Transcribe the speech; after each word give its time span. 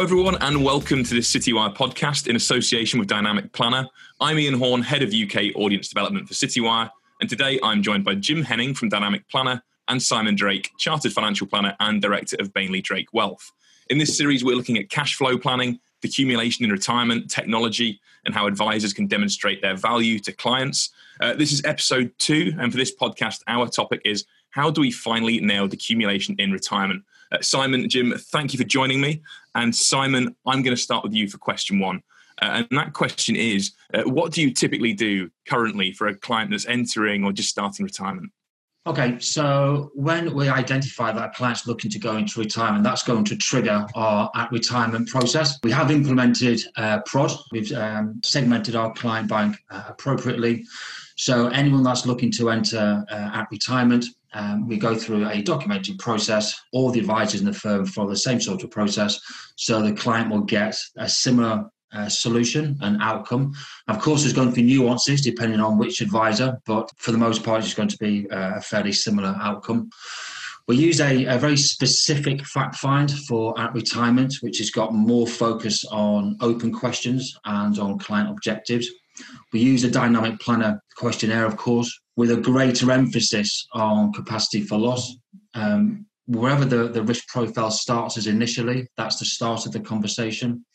Hello, 0.00 0.06
everyone, 0.06 0.38
and 0.40 0.64
welcome 0.64 1.04
to 1.04 1.12
this 1.12 1.30
Citywire 1.30 1.76
podcast 1.76 2.26
in 2.26 2.34
association 2.34 2.98
with 2.98 3.06
Dynamic 3.06 3.52
Planner. 3.52 3.86
I'm 4.18 4.38
Ian 4.38 4.54
Horne, 4.54 4.80
Head 4.80 5.02
of 5.02 5.12
UK 5.12 5.54
Audience 5.54 5.90
Development 5.90 6.26
for 6.26 6.32
Citywire, 6.32 6.88
and 7.20 7.28
today 7.28 7.60
I'm 7.62 7.82
joined 7.82 8.02
by 8.02 8.14
Jim 8.14 8.42
Henning 8.42 8.72
from 8.72 8.88
Dynamic 8.88 9.28
Planner 9.28 9.62
and 9.88 10.02
Simon 10.02 10.36
Drake, 10.36 10.70
Chartered 10.78 11.12
Financial 11.12 11.46
Planner 11.46 11.76
and 11.80 12.00
Director 12.00 12.36
of 12.40 12.54
Bainley 12.54 12.80
Drake 12.80 13.12
Wealth. 13.12 13.52
In 13.90 13.98
this 13.98 14.16
series, 14.16 14.42
we're 14.42 14.56
looking 14.56 14.78
at 14.78 14.88
cash 14.88 15.16
flow 15.16 15.36
planning, 15.36 15.78
decumulation 16.02 16.62
in 16.62 16.70
retirement, 16.70 17.30
technology, 17.30 18.00
and 18.24 18.32
how 18.32 18.46
advisors 18.46 18.94
can 18.94 19.06
demonstrate 19.06 19.60
their 19.60 19.76
value 19.76 20.18
to 20.20 20.32
clients. 20.32 20.88
Uh, 21.20 21.34
this 21.34 21.52
is 21.52 21.62
episode 21.66 22.10
two, 22.16 22.54
and 22.58 22.72
for 22.72 22.78
this 22.78 22.96
podcast, 22.96 23.42
our 23.48 23.68
topic 23.68 24.00
is 24.06 24.24
how 24.48 24.70
do 24.70 24.80
we 24.80 24.90
finally 24.90 25.40
nail 25.40 25.68
decumulation 25.68 26.40
in 26.40 26.52
retirement? 26.52 27.04
Uh, 27.32 27.40
Simon, 27.40 27.88
Jim, 27.88 28.14
thank 28.32 28.52
you 28.52 28.58
for 28.58 28.64
joining 28.64 29.00
me. 29.00 29.22
And 29.54 29.74
Simon, 29.74 30.34
I'm 30.46 30.62
going 30.62 30.76
to 30.76 30.82
start 30.82 31.04
with 31.04 31.12
you 31.12 31.28
for 31.28 31.38
question 31.38 31.78
one. 31.78 32.02
Uh, 32.42 32.64
and 32.70 32.78
that 32.78 32.92
question 32.92 33.36
is 33.36 33.72
uh, 33.92 34.02
what 34.02 34.32
do 34.32 34.40
you 34.40 34.52
typically 34.52 34.92
do 34.92 35.30
currently 35.48 35.92
for 35.92 36.08
a 36.08 36.14
client 36.14 36.50
that's 36.50 36.66
entering 36.66 37.24
or 37.24 37.32
just 37.32 37.50
starting 37.50 37.84
retirement? 37.84 38.32
Okay, 38.86 39.18
so 39.20 39.90
when 39.94 40.34
we 40.34 40.48
identify 40.48 41.12
that 41.12 41.30
a 41.30 41.32
client's 41.34 41.66
looking 41.66 41.90
to 41.90 41.98
go 41.98 42.16
into 42.16 42.40
retirement, 42.40 42.82
that's 42.82 43.02
going 43.02 43.24
to 43.24 43.36
trigger 43.36 43.86
our 43.94 44.30
at 44.34 44.50
retirement 44.50 45.06
process. 45.06 45.58
We 45.62 45.70
have 45.70 45.90
implemented 45.90 46.62
uh, 46.76 47.00
PROD, 47.00 47.32
we've 47.52 47.70
um, 47.72 48.20
segmented 48.24 48.76
our 48.76 48.90
client 48.94 49.28
bank 49.28 49.58
uh, 49.70 49.84
appropriately. 49.88 50.64
So 51.16 51.48
anyone 51.48 51.82
that's 51.82 52.06
looking 52.06 52.30
to 52.32 52.48
enter 52.48 53.04
uh, 53.10 53.30
at 53.34 53.48
retirement, 53.50 54.06
um, 54.32 54.68
we 54.68 54.76
go 54.76 54.94
through 54.94 55.28
a 55.28 55.42
documented 55.42 55.98
process. 55.98 56.58
All 56.72 56.90
the 56.90 57.00
advisors 57.00 57.40
in 57.40 57.46
the 57.46 57.52
firm 57.52 57.84
follow 57.86 58.10
the 58.10 58.16
same 58.16 58.40
sort 58.40 58.62
of 58.62 58.70
process, 58.70 59.20
so 59.56 59.82
the 59.82 59.92
client 59.92 60.30
will 60.30 60.42
get 60.42 60.76
a 60.96 61.08
similar 61.08 61.70
uh, 61.92 62.08
solution 62.08 62.78
and 62.80 63.02
outcome. 63.02 63.52
Of 63.88 64.00
course, 64.00 64.22
there's 64.22 64.32
going 64.32 64.50
to 64.50 64.54
be 64.54 64.62
nuances 64.62 65.20
depending 65.20 65.60
on 65.60 65.78
which 65.78 66.00
advisor, 66.00 66.58
but 66.64 66.90
for 66.98 67.12
the 67.12 67.18
most 67.18 67.42
part, 67.42 67.64
it's 67.64 67.74
going 67.74 67.88
to 67.88 67.98
be 67.98 68.30
uh, 68.30 68.56
a 68.56 68.60
fairly 68.60 68.92
similar 68.92 69.36
outcome. 69.40 69.90
We 70.68 70.76
use 70.76 71.00
a, 71.00 71.24
a, 71.24 71.36
very 71.36 71.56
specific 71.56 72.46
fact 72.46 72.76
find 72.76 73.10
for 73.26 73.58
at 73.58 73.74
retirement, 73.74 74.36
which 74.40 74.58
has 74.58 74.70
got 74.70 74.94
more 74.94 75.26
focus 75.26 75.84
on 75.86 76.36
open 76.40 76.72
questions 76.72 77.36
and 77.44 77.76
on 77.80 77.98
client 77.98 78.30
objectives. 78.30 78.88
We 79.52 79.58
use 79.58 79.82
a 79.82 79.90
dynamic 79.90 80.38
planner 80.38 80.80
questionnaire, 80.94 81.44
of 81.44 81.56
course, 81.56 81.98
with 82.20 82.30
a 82.30 82.36
greater 82.36 82.90
emphasis 82.90 83.66
on 83.72 84.12
capacity 84.12 84.60
for 84.60 84.78
loss. 84.78 85.16
Um, 85.54 86.04
wherever 86.26 86.66
the, 86.66 86.88
the 86.88 87.02
risk 87.02 87.26
profile 87.28 87.70
starts 87.70 88.18
as 88.18 88.26
initially, 88.26 88.86
that's 88.98 89.18
the 89.18 89.24
start 89.24 89.64
of 89.64 89.72
the 89.72 89.80
conversation. 89.80 90.66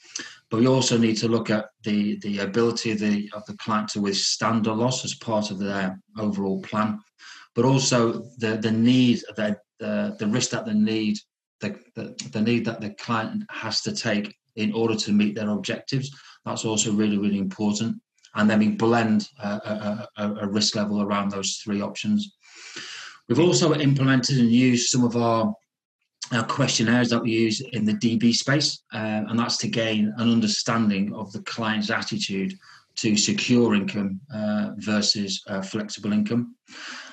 But 0.50 0.62
we 0.62 0.68
also 0.68 0.98
need 0.98 1.18
to 1.18 1.28
look 1.28 1.52
at 1.52 1.66
the, 1.84 2.18
the 2.24 2.40
ability 2.40 2.90
of 2.94 2.98
the, 2.98 3.30
of 3.32 3.46
the 3.46 3.56
client 3.58 3.90
to 3.90 4.02
withstand 4.02 4.66
a 4.66 4.74
loss 4.74 5.06
as 5.06 5.14
part 5.14 5.52
of 5.52 5.60
their 5.60 6.00
overall 6.18 6.64
plan, 6.64 7.00
but 7.54 7.64
also 7.64 8.24
the, 8.40 8.58
the 8.58 8.72
need, 8.72 9.22
the, 9.36 9.56
the, 9.80 10.16
the 10.18 10.26
risk 10.26 10.50
that 10.50 10.66
the 10.66 10.74
need, 10.74 11.20
the, 11.62 11.80
the, 11.94 12.16
the 12.32 12.42
need 12.42 12.66
that 12.66 12.82
the 12.82 12.90
client 12.96 13.44
has 13.52 13.82
to 13.82 13.94
take 13.94 14.36
in 14.56 14.74
order 14.74 14.96
to 14.96 15.12
meet 15.12 15.36
their 15.36 15.52
objectives. 15.52 16.10
That's 16.44 16.66
also 16.66 16.92
really, 16.92 17.20
really 17.20 17.38
important. 17.38 18.02
And 18.36 18.50
then 18.50 18.60
we 18.60 18.70
blend 18.70 19.30
a, 19.42 20.08
a, 20.18 20.36
a 20.42 20.48
risk 20.48 20.76
level 20.76 21.02
around 21.02 21.32
those 21.32 21.62
three 21.64 21.82
options. 21.82 22.36
We've 23.28 23.40
also 23.40 23.74
implemented 23.74 24.38
and 24.38 24.52
used 24.52 24.90
some 24.90 25.04
of 25.04 25.16
our 25.16 25.56
questionnaires 26.48 27.10
that 27.10 27.22
we 27.22 27.32
use 27.32 27.62
in 27.62 27.86
the 27.86 27.94
DB 27.94 28.34
space, 28.34 28.84
uh, 28.94 29.24
and 29.28 29.40
that's 29.40 29.58
to 29.58 29.68
gain 29.68 30.14
an 30.18 30.32
understanding 30.32 31.14
of 31.14 31.32
the 31.32 31.42
client's 31.42 31.90
attitude 31.90 32.54
to 32.96 33.18
secure 33.18 33.76
income 33.76 34.20
uh, 34.34 34.72
versus 34.78 35.44
uh, 35.48 35.62
flexible 35.62 36.14
income. 36.14 36.56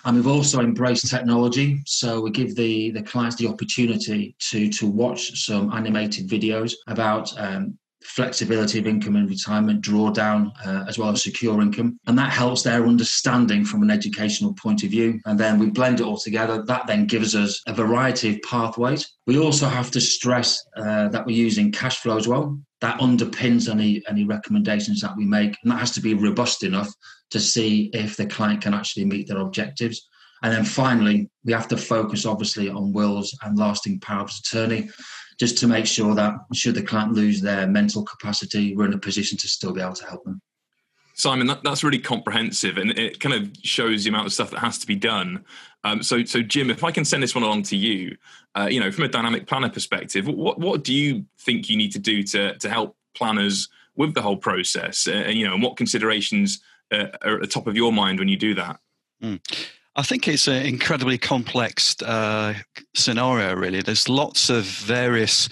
And 0.05 0.17
we've 0.17 0.29
also 0.29 0.61
embraced 0.61 1.09
technology, 1.09 1.81
so 1.87 2.21
we 2.21 2.31
give 2.31 2.57
the, 2.57 2.91
the 2.91 3.03
clients 3.03 3.37
the 3.37 3.49
opportunity 3.49 4.35
to, 4.51 4.69
to 4.69 4.87
watch 4.87 5.45
some 5.45 5.73
animated 5.73 6.29
videos 6.29 6.75
about 6.87 7.33
um, 7.39 7.79
flexibility 8.05 8.79
of 8.79 8.87
income 8.87 9.17
and 9.17 9.29
retirement 9.29 9.83
drawdown 9.83 10.53
uh, 10.67 10.85
as 10.89 10.99
well 10.99 11.11
as 11.11 11.23
secure 11.23 11.61
income. 11.61 11.99
And 12.07 12.19
that 12.19 12.33
helps 12.33 12.63
their 12.63 12.87
understanding 12.87 13.65
from 13.65 13.83
an 13.83 13.91
educational 13.91 14.55
point 14.55 14.83
of 14.83 14.91
view. 14.91 15.21
And 15.25 15.39
then 15.39 15.59
we 15.59 15.71
blend 15.71 16.01
it 16.01 16.05
all 16.05 16.19
together. 16.19 16.63
That 16.63 16.87
then 16.87 17.07
gives 17.07 17.35
us 17.35 17.61
a 17.67 17.75
variety 17.75 18.35
of 18.35 18.43
pathways. 18.43 19.11
We 19.27 19.39
also 19.39 19.67
have 19.67 19.91
to 19.93 20.01
stress 20.01 20.63
uh, 20.77 21.09
that 21.09 21.27
we're 21.27 21.37
using 21.37 21.73
cash 21.73 21.99
flow 21.99 22.17
as 22.17 22.29
well. 22.29 22.59
That 22.81 22.99
underpins 22.99 23.71
any 23.71 24.03
any 24.09 24.25
recommendations 24.25 25.01
that 25.01 25.17
we 25.17 25.25
make. 25.25 25.57
And 25.63 25.73
that 25.73 25.79
has 25.79 25.93
to 25.93 26.01
be 26.01 26.15
robust 26.15 26.65
enough 26.65 26.93
to 27.31 27.41
see 27.41 27.91
if 27.95 28.17
the 28.17 28.27
client 28.27 28.61
can 28.61 28.75
actually 28.75 29.05
meet 29.05 29.29
their 29.29 29.39
objectives. 29.39 30.09
And 30.43 30.53
then 30.53 30.65
finally 30.65 31.31
we 31.45 31.53
have 31.53 31.69
to 31.69 31.77
focus 31.77 32.27
obviously 32.27 32.69
on 32.69 32.93
wills 32.93 33.37
and 33.43 33.59
lasting 33.59 34.01
power 34.01 34.25
of 34.25 34.31
attorney 34.31 34.91
just 35.39 35.59
to 35.59 35.67
make 35.67 35.87
sure 35.87 36.15
that 36.15 36.35
should 36.53 36.75
the 36.75 36.83
client 36.83 37.13
lose 37.13 37.41
their 37.41 37.67
mental 37.67 38.05
capacity, 38.05 38.75
we're 38.75 38.87
in 38.87 38.93
a 38.93 38.99
position 38.99 39.39
to 39.39 39.49
still 39.49 39.73
be 39.73 39.81
able 39.81 39.95
to 39.95 40.07
help 40.07 40.25
them. 40.25 40.41
Simon, 41.15 41.47
that, 41.47 41.63
that's 41.63 41.85
really 41.85 41.99
comprehensive, 41.99 42.79
and 42.79 42.91
it 42.99 43.21
kind 43.21 43.35
of 43.35 43.51
shows 43.63 44.05
the 44.05 44.09
amount 44.09 44.27
of 44.27 44.33
stuff 44.33 44.51
that 44.51 44.61
has 44.61 44.79
to 44.79 44.87
be 44.87 44.97
done. 44.97 45.45
Um, 45.85 46.03
so, 46.03 46.25
so 46.25 46.43
Jim, 46.43 46.71
if 46.71 46.85
I 46.85 46.91
can 46.91 47.05
send 47.05 47.23
this 47.23 47.35
one 47.35 47.45
along 47.45 47.65
to 47.65 47.77
you, 47.77 48.17
uh, 48.55 48.69
you 48.71 48.81
know, 48.81 48.91
from 48.91 49.05
a 49.05 49.09
dynamic 49.09 49.47
planner 49.47 49.69
perspective, 49.69 50.27
what 50.27 50.59
what 50.59 50.85
do 50.85 50.95
you 50.95 51.27
think 51.39 51.69
you 51.69 51.77
need 51.77 51.93
to 51.93 51.99
do 51.99 52.23
to 52.25 52.57
to 52.59 52.69
help 52.69 52.97
planners 53.15 53.69
with 53.95 54.15
the 54.15 54.23
whole 54.23 54.37
process, 54.37 55.07
uh, 55.07 55.13
and 55.13 55.37
you 55.37 55.47
know, 55.47 55.55
and 55.55 55.63
what 55.63 55.77
considerations 55.77 56.61
uh, 56.91 57.09
are 57.23 57.35
at 57.35 57.41
the 57.41 57.47
top 57.47 57.67
of 57.67 57.77
your 57.77 57.93
mind 57.93 58.19
when 58.19 58.29
you 58.29 58.37
do 58.37 58.55
that? 58.55 58.81
Mm. 59.23 59.41
I 59.95 60.03
think 60.03 60.27
it's 60.27 60.49
an 60.49 60.65
incredibly 60.65 61.19
complex 61.19 62.01
uh, 62.03 62.55
scenario, 62.95 63.55
really. 63.55 63.83
There's 63.83 64.09
lots 64.09 64.49
of 64.49 64.65
various 64.65 65.51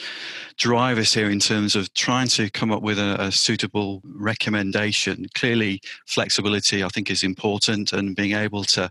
drivers 0.61 1.15
here 1.15 1.31
in 1.31 1.41
terms 1.41 1.75
of 1.75 1.93
trying 1.95 2.29
to 2.29 2.51
come 2.51 2.71
up 2.71 2.83
with 2.83 2.99
a, 2.99 3.17
a, 3.19 3.33
suitable 3.33 4.03
recommendation. 4.05 5.27
Clearly, 5.35 5.81
flexibility, 6.05 6.85
I 6.85 6.89
think, 6.89 7.11
is 7.11 7.23
important, 7.23 7.95
and 7.95 8.15
being 8.15 8.35
able 8.35 8.65
to 8.65 8.91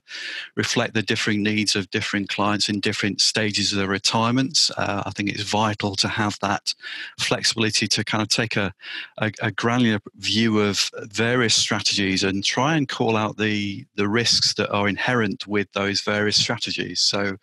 reflect 0.56 0.96
the 0.96 1.04
differing 1.04 1.44
needs 1.44 1.76
of 1.76 1.92
different 1.92 2.28
clients 2.28 2.70
in 2.70 2.80
different 2.80 3.22
stages 3.22 3.72
of 3.72 3.78
their 3.78 3.88
retirements. 3.88 4.72
Uh, 4.78 5.04
I 5.06 5.12
think 5.12 5.30
it's 5.30 5.44
vital 5.44 5.96
to 5.98 6.08
have 6.08 6.40
that 6.42 6.74
flexibility 7.20 7.88
to 7.88 8.04
kind 8.04 8.24
of 8.24 8.30
take 8.30 8.56
a, 8.56 8.74
a, 9.20 9.32
a, 9.40 9.52
granular 9.52 10.00
view 10.16 10.60
of 10.62 10.90
various 11.12 11.54
strategies 11.54 12.24
and 12.24 12.44
try 12.44 12.78
and 12.78 12.90
call 12.90 13.16
out 13.16 13.38
the, 13.38 13.86
the 13.94 14.08
risks 14.08 14.56
that 14.56 14.72
are 14.72 14.88
inherent 14.88 15.46
with 15.46 15.72
those 15.74 16.02
various 16.02 16.38
strategies. 16.38 17.00
So, 17.00 17.22
you 17.22 17.38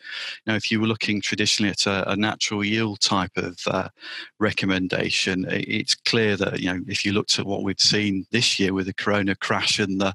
know, 0.48 0.56
if 0.56 0.72
you 0.72 0.80
were 0.80 0.88
looking 0.88 1.20
traditionally 1.20 1.70
at 1.70 1.86
a, 1.86 2.10
a 2.10 2.16
natural 2.16 2.64
yield 2.64 2.98
type 3.00 3.36
of 3.36 3.60
uh, 3.68 3.88
recommendation. 4.38 5.46
It's 5.48 5.94
clear 5.94 6.36
that 6.36 6.60
you 6.60 6.72
know 6.72 6.80
if 6.86 7.04
you 7.04 7.12
looked 7.12 7.38
at 7.38 7.46
what 7.46 7.62
we've 7.62 7.80
seen 7.80 8.26
this 8.30 8.58
year 8.58 8.72
with 8.72 8.86
the 8.86 8.94
Corona 8.94 9.34
crash 9.36 9.78
and 9.78 10.00
the, 10.00 10.14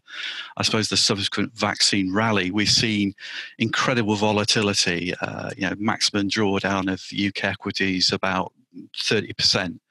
I 0.57 0.63
suppose 0.63 0.89
the 0.89 0.97
subsequent 0.97 1.53
vaccine 1.53 2.13
rally, 2.13 2.51
we've 2.51 2.69
seen 2.69 3.13
incredible 3.59 4.15
volatility. 4.15 5.13
Uh, 5.21 5.51
you 5.57 5.69
know, 5.69 5.75
maximum 5.77 6.29
drawdown 6.29 6.91
of 6.91 7.01
UK 7.13 7.45
equities 7.45 8.11
about 8.11 8.53
thirty 8.95 9.33
percent 9.33 9.81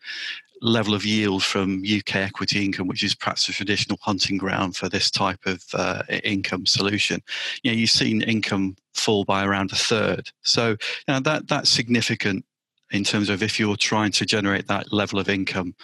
level 0.63 0.95
of 0.95 1.05
yield 1.05 1.43
from 1.43 1.83
UK 1.83 2.17
equity 2.17 2.65
income, 2.65 2.87
which 2.87 3.03
is 3.03 3.15
perhaps 3.15 3.49
a 3.49 3.53
traditional 3.53 3.99
hunting 4.03 4.37
ground 4.37 4.77
for 4.77 4.89
this 4.89 5.11
type 5.11 5.41
of 5.47 5.65
uh, 5.75 6.03
income 6.23 6.67
solution. 6.67 7.23
You 7.63 7.73
know, 7.73 7.79
you've 7.79 7.91
seen 7.91 8.23
income 8.23 8.77
fall 8.95 9.25
by 9.25 9.45
around 9.45 9.73
a 9.73 9.77
third. 9.77 10.31
So 10.43 10.71
you 10.71 10.77
know, 11.09 11.21
that 11.21 11.49
that's 11.49 11.71
significant 11.71 12.45
in 12.91 13.05
terms 13.05 13.29
of 13.29 13.43
if 13.43 13.59
you're 13.59 13.77
trying 13.77 14.13
to 14.13 14.27
generate 14.27 14.67
that 14.67 14.93
level 14.93 15.19
of 15.19 15.29
income 15.29 15.75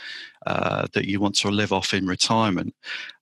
uh, 0.47 0.87
that 0.93 1.07
you 1.07 1.21
want 1.21 1.35
to 1.37 1.49
live 1.51 1.73
off 1.73 1.95
in 1.95 2.07
retirement. 2.07 2.75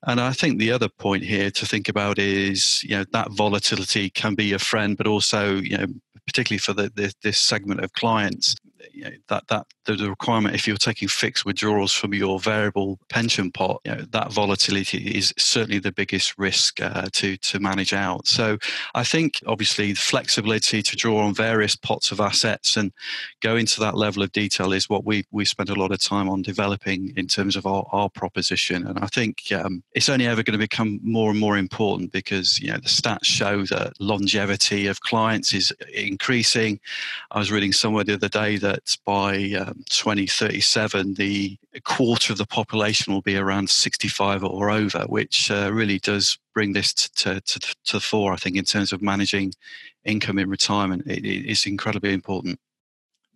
And 0.06 0.20
I 0.20 0.32
think 0.32 0.58
the 0.58 0.72
other 0.72 0.88
point 0.88 1.22
here 1.22 1.50
to 1.50 1.66
think 1.66 1.88
about 1.88 2.18
is, 2.18 2.82
you 2.84 2.96
know, 2.96 3.04
that 3.12 3.30
volatility 3.32 4.10
can 4.10 4.34
be 4.34 4.52
a 4.52 4.58
friend, 4.58 4.96
but 4.96 5.06
also, 5.06 5.56
you 5.56 5.76
know, 5.76 5.86
particularly 6.26 6.58
for 6.58 6.72
the, 6.72 6.90
the, 6.94 7.12
this 7.22 7.38
segment 7.38 7.80
of 7.80 7.92
clients, 7.92 8.56
you 8.92 9.04
know, 9.04 9.10
that 9.28 9.46
that 9.48 9.66
the 9.84 10.08
requirement 10.08 10.54
if 10.54 10.66
you're 10.66 10.76
taking 10.76 11.08
fixed 11.08 11.44
withdrawals 11.44 11.92
from 11.92 12.14
your 12.14 12.40
variable 12.40 12.98
pension 13.08 13.50
pot, 13.50 13.80
you 13.84 13.94
know, 13.94 14.02
that 14.10 14.32
volatility 14.32 14.98
is 15.16 15.34
certainly 15.36 15.78
the 15.78 15.92
biggest 15.92 16.38
risk 16.38 16.80
uh, 16.80 17.06
to 17.12 17.36
to 17.36 17.60
manage 17.60 17.92
out. 17.92 18.26
So 18.26 18.58
I 18.94 19.04
think 19.04 19.40
obviously 19.46 19.92
the 19.92 20.00
flexibility 20.00 20.82
to 20.82 20.96
draw 20.96 21.24
on 21.24 21.34
various 21.34 21.76
pots 21.76 22.10
of 22.10 22.20
assets 22.20 22.76
and 22.76 22.92
go 23.42 23.56
into 23.56 23.80
that 23.80 23.96
level 23.96 24.22
of 24.22 24.32
detail 24.32 24.72
is 24.72 24.88
what 24.88 25.04
we 25.04 25.24
we 25.30 25.44
spend 25.44 25.70
a 25.70 25.74
lot 25.74 25.92
of 25.92 26.00
time 26.00 26.28
on 26.28 26.42
developing 26.42 27.12
in 27.16 27.26
terms 27.26 27.56
of 27.56 27.66
our, 27.66 27.84
our 27.92 28.08
proposition. 28.08 28.86
And 28.86 28.98
I 28.98 29.06
think 29.06 29.52
um, 29.52 29.82
it's 29.92 30.08
only 30.08 30.26
ever 30.26 30.42
going 30.42 30.58
to 30.58 30.58
become 30.58 31.00
more 31.02 31.30
and 31.30 31.38
more 31.38 31.58
important 31.58 32.12
because 32.12 32.58
you 32.60 32.68
know 32.68 32.78
the 32.78 32.88
stats 32.88 33.24
show 33.24 33.64
that 33.66 33.92
longevity 34.00 34.86
of 34.86 35.00
clients 35.00 35.52
is 35.52 35.72
increasing. 35.92 36.80
I 37.30 37.38
was 37.38 37.52
reading 37.52 37.72
somewhere 37.72 38.04
the 38.04 38.14
other 38.14 38.28
day 38.28 38.56
that 38.58 38.96
by 39.04 39.54
uh, 39.58 39.73
2037, 39.90 41.14
the 41.14 41.58
quarter 41.84 42.32
of 42.32 42.38
the 42.38 42.46
population 42.46 43.12
will 43.12 43.22
be 43.22 43.36
around 43.36 43.68
65 43.68 44.44
or 44.44 44.70
over, 44.70 45.00
which 45.08 45.50
uh, 45.50 45.70
really 45.72 45.98
does 45.98 46.38
bring 46.54 46.72
this 46.72 46.92
to, 46.92 47.40
to, 47.40 47.60
to 47.60 47.92
the 47.92 48.00
fore, 48.00 48.32
I 48.32 48.36
think, 48.36 48.56
in 48.56 48.64
terms 48.64 48.92
of 48.92 49.02
managing 49.02 49.52
income 50.04 50.38
in 50.38 50.48
retirement. 50.48 51.06
It, 51.06 51.24
it's 51.24 51.66
incredibly 51.66 52.12
important. 52.12 52.58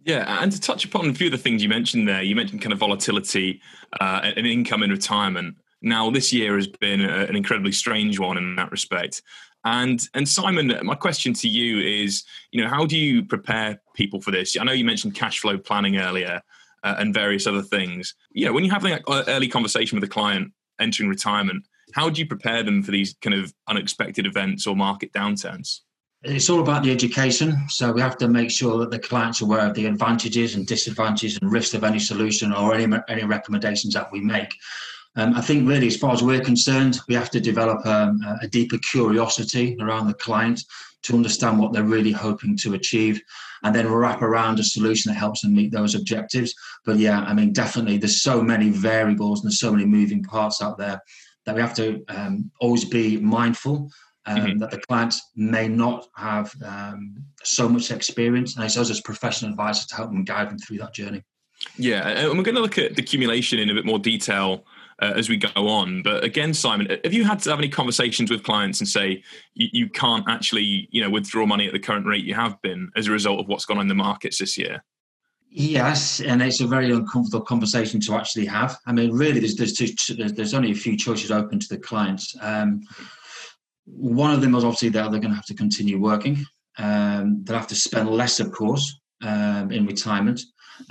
Yeah, 0.04 0.42
and 0.42 0.50
to 0.52 0.60
touch 0.60 0.84
upon 0.84 1.10
a 1.10 1.14
few 1.14 1.26
of 1.26 1.32
the 1.32 1.38
things 1.38 1.62
you 1.62 1.68
mentioned 1.68 2.08
there, 2.08 2.22
you 2.22 2.34
mentioned 2.34 2.62
kind 2.62 2.72
of 2.72 2.78
volatility 2.78 3.60
uh, 4.00 4.32
and 4.36 4.46
income 4.46 4.82
in 4.82 4.90
retirement. 4.90 5.56
Now, 5.82 6.10
this 6.10 6.32
year 6.32 6.56
has 6.56 6.66
been 6.66 7.00
a, 7.00 7.24
an 7.24 7.36
incredibly 7.36 7.72
strange 7.72 8.18
one 8.18 8.36
in 8.36 8.56
that 8.56 8.70
respect. 8.70 9.22
And 9.64 10.00
and 10.14 10.28
Simon, 10.28 10.72
my 10.82 10.94
question 10.94 11.34
to 11.34 11.48
you 11.48 11.80
is, 11.80 12.24
you 12.52 12.62
know, 12.62 12.68
how 12.68 12.86
do 12.86 12.96
you 12.96 13.24
prepare 13.24 13.80
people 13.94 14.20
for 14.20 14.30
this? 14.30 14.56
I 14.58 14.64
know 14.64 14.72
you 14.72 14.84
mentioned 14.84 15.14
cash 15.14 15.40
flow 15.40 15.58
planning 15.58 15.96
earlier 15.98 16.40
uh, 16.84 16.94
and 16.98 17.12
various 17.12 17.46
other 17.46 17.62
things. 17.62 18.14
You 18.30 18.46
know, 18.46 18.52
when 18.52 18.64
you 18.64 18.70
have 18.70 18.84
an 18.84 19.00
early 19.08 19.48
conversation 19.48 19.96
with 19.96 20.08
a 20.08 20.12
client 20.12 20.52
entering 20.80 21.08
retirement, 21.08 21.64
how 21.94 22.08
do 22.08 22.20
you 22.20 22.26
prepare 22.26 22.62
them 22.62 22.82
for 22.82 22.92
these 22.92 23.14
kind 23.20 23.34
of 23.34 23.52
unexpected 23.66 24.26
events 24.26 24.66
or 24.66 24.76
market 24.76 25.12
downturns? 25.12 25.80
It's 26.22 26.50
all 26.50 26.60
about 26.60 26.82
the 26.82 26.90
education. 26.90 27.56
So 27.68 27.92
we 27.92 28.00
have 28.00 28.18
to 28.18 28.28
make 28.28 28.50
sure 28.50 28.78
that 28.78 28.90
the 28.90 28.98
client's 28.98 29.40
aware 29.40 29.66
of 29.66 29.74
the 29.74 29.86
advantages 29.86 30.56
and 30.56 30.66
disadvantages 30.66 31.38
and 31.40 31.50
risks 31.50 31.74
of 31.74 31.84
any 31.84 32.00
solution 32.00 32.52
or 32.52 32.74
any, 32.74 32.96
any 33.08 33.24
recommendations 33.24 33.94
that 33.94 34.10
we 34.10 34.20
make. 34.20 34.52
Um, 35.16 35.34
I 35.34 35.40
think 35.40 35.68
really, 35.68 35.86
as 35.86 35.96
far 35.96 36.12
as 36.12 36.22
we're 36.22 36.40
concerned, 36.40 36.98
we 37.08 37.14
have 37.14 37.30
to 37.30 37.40
develop 37.40 37.84
um, 37.86 38.20
a 38.40 38.46
deeper 38.46 38.78
curiosity 38.78 39.76
around 39.80 40.06
the 40.06 40.14
client 40.14 40.62
to 41.02 41.14
understand 41.14 41.58
what 41.58 41.72
they're 41.72 41.84
really 41.84 42.12
hoping 42.12 42.56
to 42.58 42.74
achieve, 42.74 43.20
and 43.62 43.74
then 43.74 43.88
wrap 43.88 44.22
around 44.22 44.58
a 44.60 44.64
solution 44.64 45.10
that 45.10 45.18
helps 45.18 45.40
them 45.42 45.54
meet 45.54 45.72
those 45.72 45.94
objectives. 45.94 46.54
But 46.84 46.98
yeah, 46.98 47.20
I 47.20 47.34
mean, 47.34 47.52
definitely, 47.52 47.98
there's 47.98 48.22
so 48.22 48.42
many 48.42 48.70
variables 48.70 49.40
and 49.40 49.50
there's 49.50 49.60
so 49.60 49.72
many 49.72 49.84
moving 49.84 50.22
parts 50.22 50.62
out 50.62 50.78
there 50.78 51.00
that 51.46 51.54
we 51.54 51.60
have 51.60 51.74
to 51.76 52.04
um, 52.08 52.50
always 52.60 52.84
be 52.84 53.16
mindful 53.16 53.90
um, 54.26 54.36
mm-hmm. 54.36 54.58
that 54.58 54.70
the 54.70 54.78
client 54.78 55.14
may 55.34 55.66
not 55.66 56.06
have 56.16 56.54
um, 56.64 57.16
so 57.42 57.68
much 57.68 57.90
experience, 57.90 58.56
and 58.56 58.64
it's 58.64 58.76
us 58.76 58.90
as 58.90 59.00
professional 59.00 59.50
advisors 59.50 59.86
to 59.86 59.96
help 59.96 60.10
them 60.10 60.24
guide 60.24 60.50
them 60.50 60.58
through 60.58 60.78
that 60.78 60.94
journey. 60.94 61.22
Yeah, 61.76 62.06
and 62.06 62.36
we're 62.36 62.44
going 62.44 62.54
to 62.54 62.60
look 62.60 62.78
at 62.78 62.94
decumulation 62.94 63.58
in 63.58 63.70
a 63.70 63.74
bit 63.74 63.84
more 63.84 63.98
detail 63.98 64.64
uh, 65.00 65.12
as 65.16 65.28
we 65.28 65.36
go 65.36 65.68
on. 65.68 66.02
But 66.02 66.24
again, 66.24 66.52
Simon, 66.54 66.88
have 67.04 67.12
you 67.12 67.24
had 67.24 67.40
to 67.40 67.50
have 67.50 67.58
any 67.58 67.68
conversations 67.68 68.30
with 68.30 68.42
clients 68.42 68.80
and 68.80 68.88
say 68.88 69.22
you, 69.54 69.68
you, 69.72 69.88
can't 69.88 70.24
actually, 70.28 70.88
you 70.90 71.02
know, 71.02 71.10
withdraw 71.10 71.46
money 71.46 71.66
at 71.66 71.72
the 71.72 71.78
current 71.78 72.06
rate 72.06 72.24
you 72.24 72.34
have 72.34 72.60
been 72.62 72.90
as 72.96 73.06
a 73.06 73.12
result 73.12 73.40
of 73.40 73.46
what's 73.46 73.64
gone 73.64 73.78
on 73.78 73.82
in 73.82 73.88
the 73.88 73.94
markets 73.94 74.38
this 74.38 74.58
year? 74.58 74.82
Yes, 75.50 76.20
and 76.20 76.42
it's 76.42 76.60
a 76.60 76.66
very 76.66 76.90
uncomfortable 76.90 77.44
conversation 77.44 78.00
to 78.00 78.14
actually 78.14 78.44
have. 78.46 78.76
I 78.86 78.92
mean, 78.92 79.12
really, 79.12 79.40
there's 79.40 79.56
there's, 79.56 79.72
two, 79.72 80.14
there's 80.14 80.52
only 80.52 80.72
a 80.72 80.74
few 80.74 80.96
choices 80.96 81.30
open 81.30 81.58
to 81.58 81.68
the 81.68 81.78
clients. 81.78 82.36
Um, 82.42 82.82
one 83.86 84.32
of 84.32 84.42
them 84.42 84.54
is 84.54 84.64
obviously 84.64 84.90
that 84.90 85.10
they're 85.10 85.20
going 85.20 85.30
to 85.30 85.36
have 85.36 85.46
to 85.46 85.54
continue 85.54 85.98
working. 85.98 86.44
Um, 86.76 87.42
they'll 87.44 87.56
have 87.56 87.66
to 87.68 87.74
spend 87.74 88.10
less, 88.10 88.40
of 88.40 88.52
course, 88.52 89.00
um, 89.22 89.72
in 89.72 89.86
retirement. 89.86 90.42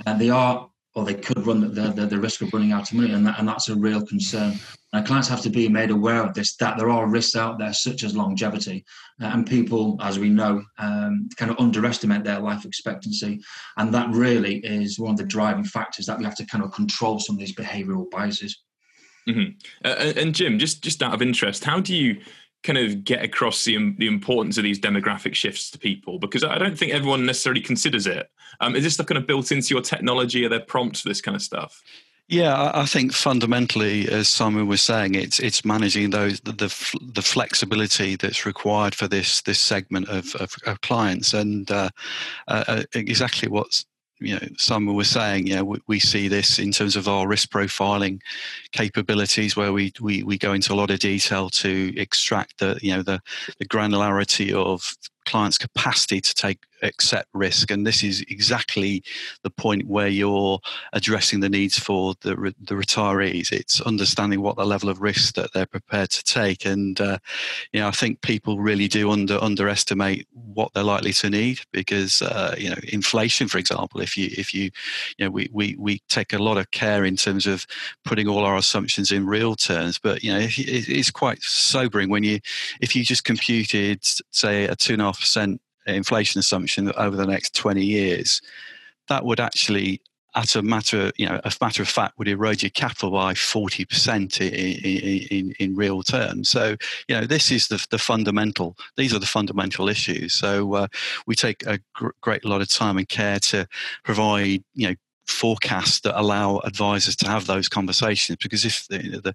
And 0.06 0.20
they 0.20 0.30
are 0.30 0.68
or 0.94 1.04
they 1.04 1.14
could 1.14 1.46
run 1.46 1.60
the, 1.60 1.90
the, 1.92 2.06
the, 2.06 2.18
risk 2.18 2.40
of 2.40 2.52
running 2.52 2.72
out 2.72 2.90
of 2.90 2.96
money, 2.96 3.12
and, 3.12 3.26
that, 3.26 3.38
and 3.38 3.46
that's 3.46 3.68
a 3.68 3.76
real 3.76 4.04
concern. 4.04 4.54
And 4.92 5.06
clients 5.06 5.28
have 5.28 5.42
to 5.42 5.50
be 5.50 5.68
made 5.68 5.90
aware 5.90 6.22
of 6.22 6.34
this, 6.34 6.56
that 6.56 6.78
there 6.78 6.88
are 6.88 7.06
risks 7.06 7.36
out 7.36 7.58
there, 7.58 7.72
such 7.72 8.04
as 8.04 8.16
longevity. 8.16 8.84
Uh, 9.22 9.26
and 9.26 9.46
people, 9.46 9.98
as 10.00 10.18
we 10.18 10.30
know, 10.30 10.64
um, 10.78 11.28
kind 11.36 11.50
of 11.50 11.60
underestimate 11.60 12.24
their 12.24 12.40
life 12.40 12.64
expectancy. 12.64 13.40
And 13.76 13.92
that 13.92 14.08
really 14.10 14.56
is 14.58 14.98
one 14.98 15.12
of 15.12 15.18
the 15.18 15.24
driving 15.24 15.64
factors 15.64 16.06
that 16.06 16.18
we 16.18 16.24
have 16.24 16.36
to 16.36 16.46
kind 16.46 16.64
of 16.64 16.72
control 16.72 17.20
some 17.20 17.36
of 17.36 17.40
these 17.40 17.54
behavioral 17.54 18.10
biases. 18.10 18.62
Mm-hmm. 19.28 19.58
Uh, 19.84 20.12
and 20.16 20.34
Jim, 20.34 20.58
just, 20.58 20.82
just 20.82 21.02
out 21.02 21.12
of 21.12 21.20
interest, 21.20 21.64
how 21.64 21.80
do 21.80 21.94
you 21.94 22.20
kind 22.62 22.78
of 22.78 23.04
get 23.04 23.22
across 23.22 23.64
the 23.64 23.94
the 23.98 24.06
importance 24.06 24.58
of 24.58 24.64
these 24.64 24.80
demographic 24.80 25.34
shifts 25.34 25.70
to 25.70 25.78
people 25.78 26.18
because 26.18 26.44
I 26.44 26.58
don't 26.58 26.78
think 26.78 26.92
everyone 26.92 27.26
necessarily 27.26 27.60
considers 27.60 28.06
it. 28.06 28.30
Um, 28.60 28.74
is 28.74 28.84
this 28.84 28.96
kind 28.96 29.18
of 29.18 29.26
built 29.26 29.52
into 29.52 29.74
your 29.74 29.82
technology? 29.82 30.44
Are 30.44 30.48
there 30.48 30.60
prompts 30.60 31.00
for 31.00 31.08
this 31.08 31.20
kind 31.20 31.34
of 31.34 31.42
stuff? 31.42 31.82
Yeah, 32.30 32.72
I 32.74 32.84
think 32.84 33.14
fundamentally, 33.14 34.06
as 34.10 34.28
Simon 34.28 34.66
was 34.66 34.82
saying, 34.82 35.14
it's 35.14 35.40
it's 35.40 35.64
managing 35.64 36.10
those 36.10 36.40
the 36.40 36.52
the, 36.52 36.98
the 37.14 37.22
flexibility 37.22 38.16
that's 38.16 38.44
required 38.44 38.94
for 38.94 39.08
this 39.08 39.40
this 39.42 39.58
segment 39.58 40.10
of, 40.10 40.34
of, 40.34 40.54
of 40.66 40.80
clients, 40.82 41.32
and 41.32 41.70
uh, 41.70 41.88
uh, 42.48 42.64
uh 42.68 42.82
exactly 42.92 43.48
what's 43.48 43.86
you 44.20 44.34
know, 44.34 44.46
Simon 44.56 44.94
was 44.94 45.08
saying, 45.08 45.46
you 45.46 45.54
know, 45.54 45.64
we, 45.64 45.78
we, 45.86 45.98
see 45.98 46.28
this 46.28 46.58
in 46.58 46.72
terms 46.72 46.96
of 46.96 47.08
our 47.08 47.28
risk 47.28 47.50
profiling 47.50 48.20
capabilities, 48.72 49.56
where 49.56 49.72
we, 49.72 49.92
we 50.00 50.22
we 50.22 50.38
go 50.38 50.52
into 50.52 50.72
a 50.72 50.76
lot 50.76 50.90
of 50.90 51.00
detail 51.00 51.50
to 51.50 51.92
extract 51.96 52.58
the 52.58 52.78
you 52.82 52.94
know 52.94 53.02
the 53.02 53.20
the 53.58 53.66
granularity 53.66 54.52
of 54.52 54.96
client's 55.28 55.58
capacity 55.58 56.20
to 56.20 56.34
take 56.34 56.58
accept 56.82 57.28
risk 57.34 57.70
and 57.70 57.86
this 57.86 58.02
is 58.02 58.24
exactly 58.28 59.02
the 59.42 59.50
point 59.50 59.86
where 59.86 60.08
you're 60.08 60.58
addressing 60.92 61.40
the 61.40 61.48
needs 61.48 61.78
for 61.78 62.14
the, 62.20 62.54
the 62.60 62.74
retirees. 62.74 63.52
It's 63.52 63.80
understanding 63.80 64.40
what 64.40 64.56
the 64.56 64.64
level 64.64 64.88
of 64.88 65.00
risk 65.00 65.34
that 65.34 65.52
they're 65.52 65.66
prepared 65.66 66.10
to 66.10 66.24
take 66.24 66.64
and 66.64 67.00
uh, 67.00 67.18
you 67.72 67.80
know 67.80 67.88
i 67.88 67.90
think 67.90 68.20
people 68.22 68.58
really 68.58 68.88
do 68.88 69.10
under 69.10 69.42
underestimate 69.42 70.26
what 70.32 70.72
they're 70.72 70.84
likely 70.84 71.12
to 71.12 71.30
need 71.30 71.60
because 71.72 72.22
uh, 72.22 72.54
you 72.58 72.70
know 72.70 72.76
inflation 72.92 73.48
for 73.48 73.58
example 73.58 74.00
if 74.00 74.16
you 74.16 74.30
if 74.36 74.54
you 74.54 74.70
you 75.16 75.24
know 75.24 75.30
we, 75.30 75.48
we 75.52 75.76
we 75.78 76.00
take 76.08 76.32
a 76.32 76.38
lot 76.38 76.58
of 76.58 76.70
care 76.70 77.04
in 77.04 77.16
terms 77.16 77.46
of 77.46 77.66
putting 78.04 78.28
all 78.28 78.44
our 78.44 78.56
assumptions 78.56 79.12
in 79.12 79.26
real 79.26 79.54
terms 79.54 79.98
but 79.98 80.22
you 80.22 80.32
know 80.32 80.40
it's 80.40 81.10
quite 81.10 81.42
sobering 81.42 82.08
when 82.08 82.22
you 82.22 82.38
if 82.80 82.94
you 82.94 83.04
just 83.04 83.24
computed 83.24 84.00
say 84.30 84.64
a 84.64 84.76
two 84.76 84.94
and 84.94 85.02
a 85.02 85.06
half 85.06 85.17
percent 85.18 85.60
inflation 85.86 86.38
assumption 86.38 86.92
over 86.96 87.16
the 87.16 87.26
next 87.26 87.54
20 87.54 87.84
years, 87.84 88.40
that 89.08 89.24
would 89.24 89.40
actually, 89.40 90.00
at 90.34 90.54
a 90.54 90.62
matter, 90.62 91.10
you 91.16 91.26
know, 91.26 91.40
as 91.44 91.56
a 91.60 91.64
matter 91.64 91.82
of 91.82 91.88
fact, 91.88 92.18
would 92.18 92.28
erode 92.28 92.62
your 92.62 92.70
capital 92.70 93.10
by 93.10 93.34
40% 93.34 94.40
in, 94.40 95.26
in, 95.30 95.54
in 95.58 95.74
real 95.74 96.02
terms. 96.02 96.50
So, 96.50 96.76
you 97.08 97.14
know, 97.14 97.26
this 97.26 97.50
is 97.50 97.68
the, 97.68 97.84
the 97.90 97.98
fundamental, 97.98 98.76
these 98.96 99.14
are 99.14 99.18
the 99.18 99.26
fundamental 99.26 99.88
issues. 99.88 100.34
So 100.34 100.74
uh, 100.74 100.86
we 101.26 101.34
take 101.34 101.66
a 101.66 101.78
gr- 101.94 102.10
great 102.20 102.44
lot 102.44 102.60
of 102.60 102.68
time 102.68 102.98
and 102.98 103.08
care 103.08 103.38
to 103.40 103.66
provide, 104.04 104.62
you 104.74 104.88
know, 104.88 104.94
forecasts 105.26 106.00
that 106.00 106.18
allow 106.18 106.58
advisors 106.64 107.14
to 107.14 107.28
have 107.28 107.46
those 107.46 107.68
conversations 107.68 108.38
because 108.40 108.64
if 108.64 108.86
the, 108.88 109.20
the 109.22 109.34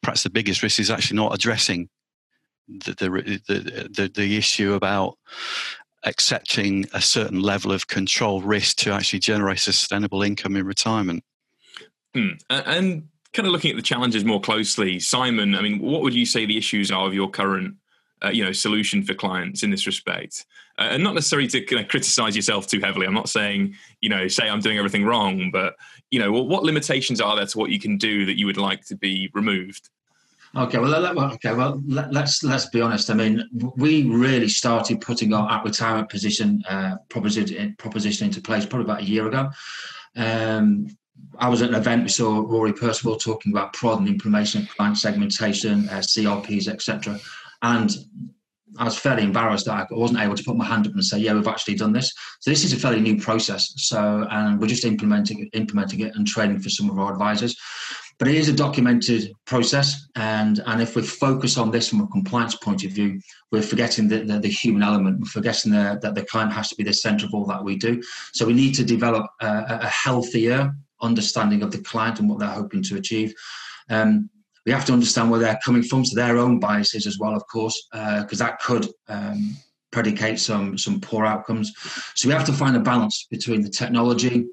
perhaps 0.00 0.22
the 0.22 0.30
biggest 0.30 0.62
risk 0.62 0.78
is 0.78 0.90
actually 0.90 1.16
not 1.16 1.34
addressing 1.34 1.88
the 2.68 2.94
the, 2.94 3.88
the, 3.90 4.08
the 4.14 4.36
issue 4.36 4.74
about 4.74 5.18
accepting 6.04 6.84
a 6.92 7.00
certain 7.00 7.40
level 7.40 7.72
of 7.72 7.86
control 7.86 8.42
risk 8.42 8.76
to 8.78 8.92
actually 8.92 9.20
generate 9.20 9.60
sustainable 9.60 10.22
income 10.22 10.56
in 10.56 10.66
retirement. 10.66 11.22
Hmm. 12.14 12.30
And 12.50 13.08
kind 13.32 13.46
of 13.46 13.52
looking 13.52 13.70
at 13.70 13.76
the 13.76 13.82
challenges 13.82 14.24
more 14.24 14.40
closely, 14.40 14.98
Simon, 14.98 15.54
I 15.54 15.62
mean, 15.62 15.78
what 15.78 16.02
would 16.02 16.14
you 16.14 16.26
say 16.26 16.44
the 16.44 16.58
issues 16.58 16.90
are 16.90 17.06
of 17.06 17.14
your 17.14 17.30
current, 17.30 17.76
uh, 18.22 18.30
you 18.30 18.44
know, 18.44 18.52
solution 18.52 19.02
for 19.02 19.14
clients 19.14 19.62
in 19.62 19.70
this 19.70 19.86
respect? 19.86 20.44
Uh, 20.78 20.88
and 20.90 21.04
not 21.04 21.14
necessarily 21.14 21.48
to 21.48 21.60
kind 21.62 21.82
of 21.82 21.88
criticize 21.88 22.34
yourself 22.34 22.66
too 22.66 22.80
heavily. 22.80 23.06
I'm 23.06 23.14
not 23.14 23.28
saying, 23.28 23.74
you 24.00 24.08
know, 24.08 24.26
say 24.28 24.48
I'm 24.48 24.60
doing 24.60 24.78
everything 24.78 25.04
wrong, 25.04 25.50
but 25.50 25.76
you 26.10 26.18
know, 26.18 26.32
what 26.32 26.62
limitations 26.62 27.20
are 27.20 27.36
there 27.36 27.46
to 27.46 27.58
what 27.58 27.70
you 27.70 27.78
can 27.78 27.96
do 27.96 28.26
that 28.26 28.38
you 28.38 28.46
would 28.46 28.56
like 28.56 28.84
to 28.86 28.96
be 28.96 29.30
removed? 29.34 29.88
Okay, 30.54 30.78
well, 30.78 30.90
let, 30.90 31.16
okay, 31.16 31.54
well, 31.54 31.80
let, 31.86 32.12
let's 32.12 32.42
let's 32.44 32.66
be 32.66 32.82
honest. 32.82 33.08
I 33.08 33.14
mean, 33.14 33.42
we 33.76 34.04
really 34.04 34.48
started 34.48 35.00
putting 35.00 35.32
our 35.32 35.50
at 35.50 35.64
retirement 35.64 36.10
position 36.10 36.62
uh, 36.68 36.96
proposition 37.08 37.74
proposition 37.78 38.26
into 38.26 38.42
place 38.42 38.66
probably 38.66 38.84
about 38.84 39.00
a 39.00 39.06
year 39.06 39.26
ago. 39.26 39.50
Um, 40.14 40.88
I 41.38 41.48
was 41.48 41.62
at 41.62 41.70
an 41.70 41.74
event. 41.74 42.02
We 42.02 42.10
saw 42.10 42.40
Rory 42.40 42.74
Percival 42.74 43.16
talking 43.16 43.52
about 43.52 43.72
prod 43.72 44.00
and 44.00 44.08
implementation 44.08 44.66
client 44.66 44.98
segmentation, 44.98 45.88
uh, 45.88 46.00
CRPs, 46.00 46.68
etc. 46.68 47.18
And 47.62 47.90
I 48.78 48.84
was 48.84 48.98
fairly 48.98 49.22
embarrassed 49.22 49.66
that 49.66 49.86
I 49.90 49.94
wasn't 49.94 50.20
able 50.20 50.34
to 50.34 50.44
put 50.44 50.56
my 50.56 50.66
hand 50.66 50.86
up 50.86 50.92
and 50.92 51.04
say, 51.04 51.18
"Yeah, 51.18 51.34
we've 51.34 51.46
actually 51.46 51.76
done 51.76 51.92
this." 51.92 52.12
So 52.40 52.50
this 52.50 52.64
is 52.64 52.74
a 52.74 52.76
fairly 52.76 53.00
new 53.00 53.18
process. 53.18 53.72
So, 53.76 54.26
and 54.30 54.60
we're 54.60 54.66
just 54.66 54.84
implementing 54.84 55.48
implementing 55.54 56.00
it 56.00 56.14
and 56.14 56.26
training 56.26 56.60
for 56.60 56.68
some 56.68 56.90
of 56.90 56.98
our 56.98 57.12
advisors. 57.12 57.56
But 58.22 58.30
it 58.30 58.36
is 58.36 58.48
a 58.48 58.52
documented 58.52 59.32
process, 59.46 60.06
and 60.14 60.62
and 60.66 60.80
if 60.80 60.94
we 60.94 61.02
focus 61.02 61.58
on 61.58 61.72
this 61.72 61.88
from 61.88 62.02
a 62.02 62.06
compliance 62.06 62.54
point 62.54 62.84
of 62.84 62.92
view, 62.92 63.20
we're 63.50 63.62
forgetting 63.62 64.06
the, 64.06 64.18
the, 64.18 64.38
the 64.38 64.48
human 64.48 64.84
element. 64.84 65.18
We're 65.18 65.26
forgetting 65.26 65.72
the, 65.72 65.98
that 66.00 66.14
the 66.14 66.24
client 66.26 66.52
has 66.52 66.68
to 66.68 66.76
be 66.76 66.84
the 66.84 66.92
centre 66.92 67.26
of 67.26 67.34
all 67.34 67.44
that 67.46 67.64
we 67.64 67.74
do. 67.74 68.00
So 68.32 68.46
we 68.46 68.52
need 68.52 68.76
to 68.76 68.84
develop 68.84 69.26
a, 69.40 69.80
a 69.82 69.88
healthier 69.88 70.72
understanding 71.00 71.64
of 71.64 71.72
the 71.72 71.78
client 71.78 72.20
and 72.20 72.28
what 72.28 72.38
they're 72.38 72.48
hoping 72.48 72.84
to 72.84 72.96
achieve. 72.96 73.34
Um, 73.90 74.30
we 74.66 74.70
have 74.70 74.84
to 74.84 74.92
understand 74.92 75.28
where 75.28 75.40
they're 75.40 75.58
coming 75.64 75.82
from, 75.82 76.04
so 76.04 76.14
their 76.14 76.38
own 76.38 76.60
biases 76.60 77.08
as 77.08 77.18
well, 77.18 77.34
of 77.34 77.44
course, 77.48 77.88
because 77.90 78.40
uh, 78.40 78.44
that 78.44 78.60
could 78.60 78.86
um, 79.08 79.56
predicate 79.90 80.38
some 80.38 80.78
some 80.78 81.00
poor 81.00 81.26
outcomes. 81.26 81.72
So 82.14 82.28
we 82.28 82.34
have 82.34 82.46
to 82.46 82.52
find 82.52 82.76
a 82.76 82.80
balance 82.92 83.26
between 83.28 83.62
the 83.62 83.68
technology, 83.68 84.46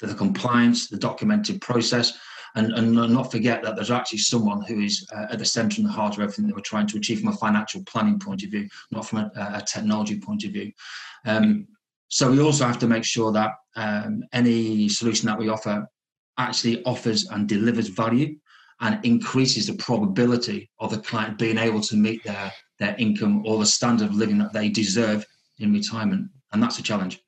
the 0.00 0.14
compliance, 0.14 0.88
the 0.88 0.98
documented 0.98 1.62
process, 1.62 2.12
and, 2.56 2.72
and 2.72 2.92
not 2.92 3.32
forget 3.32 3.62
that 3.62 3.74
there's 3.74 3.90
actually 3.90 4.18
someone 4.18 4.62
who 4.62 4.80
is 4.80 5.06
uh, 5.12 5.26
at 5.30 5.38
the 5.38 5.44
centre 5.44 5.80
and 5.80 5.88
the 5.88 5.92
heart 5.92 6.14
of 6.14 6.22
everything 6.22 6.46
that 6.46 6.54
we're 6.54 6.62
trying 6.62 6.86
to 6.86 6.96
achieve 6.96 7.20
from 7.20 7.30
a 7.30 7.36
financial 7.36 7.82
planning 7.84 8.18
point 8.18 8.44
of 8.44 8.50
view, 8.50 8.68
not 8.92 9.06
from 9.06 9.18
a, 9.18 9.30
a 9.36 9.62
technology 9.62 10.20
point 10.20 10.44
of 10.44 10.52
view. 10.52 10.70
Um, 11.26 11.66
so 12.08 12.30
we 12.30 12.40
also 12.40 12.64
have 12.64 12.78
to 12.78 12.86
make 12.86 13.04
sure 13.04 13.32
that 13.32 13.52
um, 13.74 14.22
any 14.32 14.88
solution 14.88 15.26
that 15.26 15.38
we 15.38 15.48
offer 15.48 15.88
actually 16.38 16.84
offers 16.84 17.28
and 17.30 17.48
delivers 17.48 17.88
value 17.88 18.36
and 18.80 19.04
increases 19.04 19.66
the 19.66 19.74
probability 19.74 20.70
of 20.78 20.90
the 20.90 20.98
client 20.98 21.38
being 21.38 21.58
able 21.58 21.80
to 21.80 21.96
meet 21.96 22.22
their, 22.24 22.52
their 22.78 22.94
income 22.98 23.44
or 23.46 23.58
the 23.58 23.66
standard 23.66 24.08
of 24.08 24.14
living 24.14 24.38
that 24.38 24.52
they 24.52 24.68
deserve 24.68 25.26
in 25.58 25.72
retirement. 25.72 26.28
And 26.52 26.62
that's 26.62 26.78
a 26.78 26.82
challenge. 26.82 27.20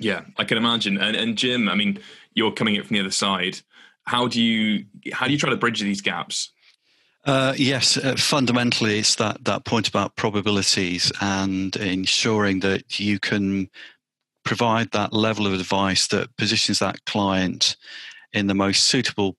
Yeah, 0.00 0.22
I 0.36 0.44
can 0.44 0.58
imagine. 0.58 0.98
And, 0.98 1.16
and 1.16 1.38
Jim, 1.38 1.68
I 1.68 1.74
mean, 1.74 1.98
you're 2.34 2.52
coming 2.52 2.74
in 2.74 2.82
from 2.82 2.94
the 2.94 3.00
other 3.00 3.10
side 3.10 3.60
how 4.04 4.28
do 4.28 4.40
you 4.40 4.84
how 5.12 5.26
do 5.26 5.32
you 5.32 5.38
try 5.38 5.50
to 5.50 5.56
bridge 5.56 5.80
these 5.80 6.00
gaps? 6.00 6.50
Uh, 7.24 7.54
yes, 7.56 7.96
uh, 7.96 8.14
fundamentally, 8.16 8.98
it's 8.98 9.14
that 9.16 9.42
that 9.44 9.64
point 9.64 9.88
about 9.88 10.14
probabilities 10.16 11.10
and 11.20 11.74
ensuring 11.76 12.60
that 12.60 13.00
you 13.00 13.18
can 13.18 13.70
provide 14.44 14.90
that 14.90 15.12
level 15.12 15.46
of 15.46 15.54
advice 15.54 16.06
that 16.08 16.36
positions 16.36 16.78
that 16.78 17.02
client 17.06 17.76
in 18.34 18.46
the 18.46 18.54
most 18.54 18.84
suitable 18.84 19.36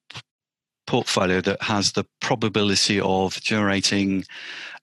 portfolio 0.88 1.42
that 1.42 1.62
has 1.62 1.92
the 1.92 2.06
probability 2.22 3.00
of 3.00 3.40
generating 3.42 4.24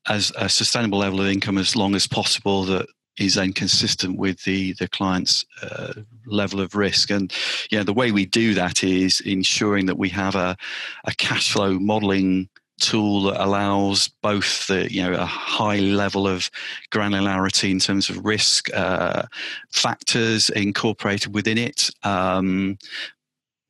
as 0.09 0.33
a 0.37 0.49
sustainable 0.49 0.99
level 0.99 1.21
of 1.21 1.27
income 1.27 1.59
as 1.59 1.75
long 1.75 1.95
as 1.95 2.07
possible 2.07 2.65
that 2.65 2.87
is 3.19 3.35
then 3.35 3.53
consistent 3.53 4.19
with 4.19 4.43
the 4.45 4.73
the 4.75 4.89
client's 4.89 5.45
uh, 5.63 5.93
level 6.27 6.61
of 6.61 6.75
risk. 6.75 7.11
And 7.11 7.33
yeah, 7.71 7.83
the 7.83 7.93
way 7.93 8.11
we 8.11 8.27
do 8.27 8.55
that 8.55 8.83
is 8.83 9.21
ensuring 9.21 9.87
that 9.87 9.99
we 9.99 10.09
have 10.11 10.35
a, 10.35 10.57
a 11.05 11.15
cash 11.15 11.53
flow 11.53 11.79
modeling 11.79 12.49
tool 12.81 13.23
that 13.23 13.43
allows 13.43 14.09
both 14.23 14.67
the 14.67 14.93
you 14.93 15.03
know 15.03 15.13
a 15.13 15.25
high 15.25 15.79
level 15.79 16.27
of 16.27 16.51
granularity 16.91 17.71
in 17.71 17.79
terms 17.79 18.11
of 18.11 18.25
risk 18.25 18.75
uh, 18.75 19.23
factors 19.71 20.51
incorporated 20.51 21.33
within 21.33 21.59
it 21.59 21.91
um, 22.03 22.77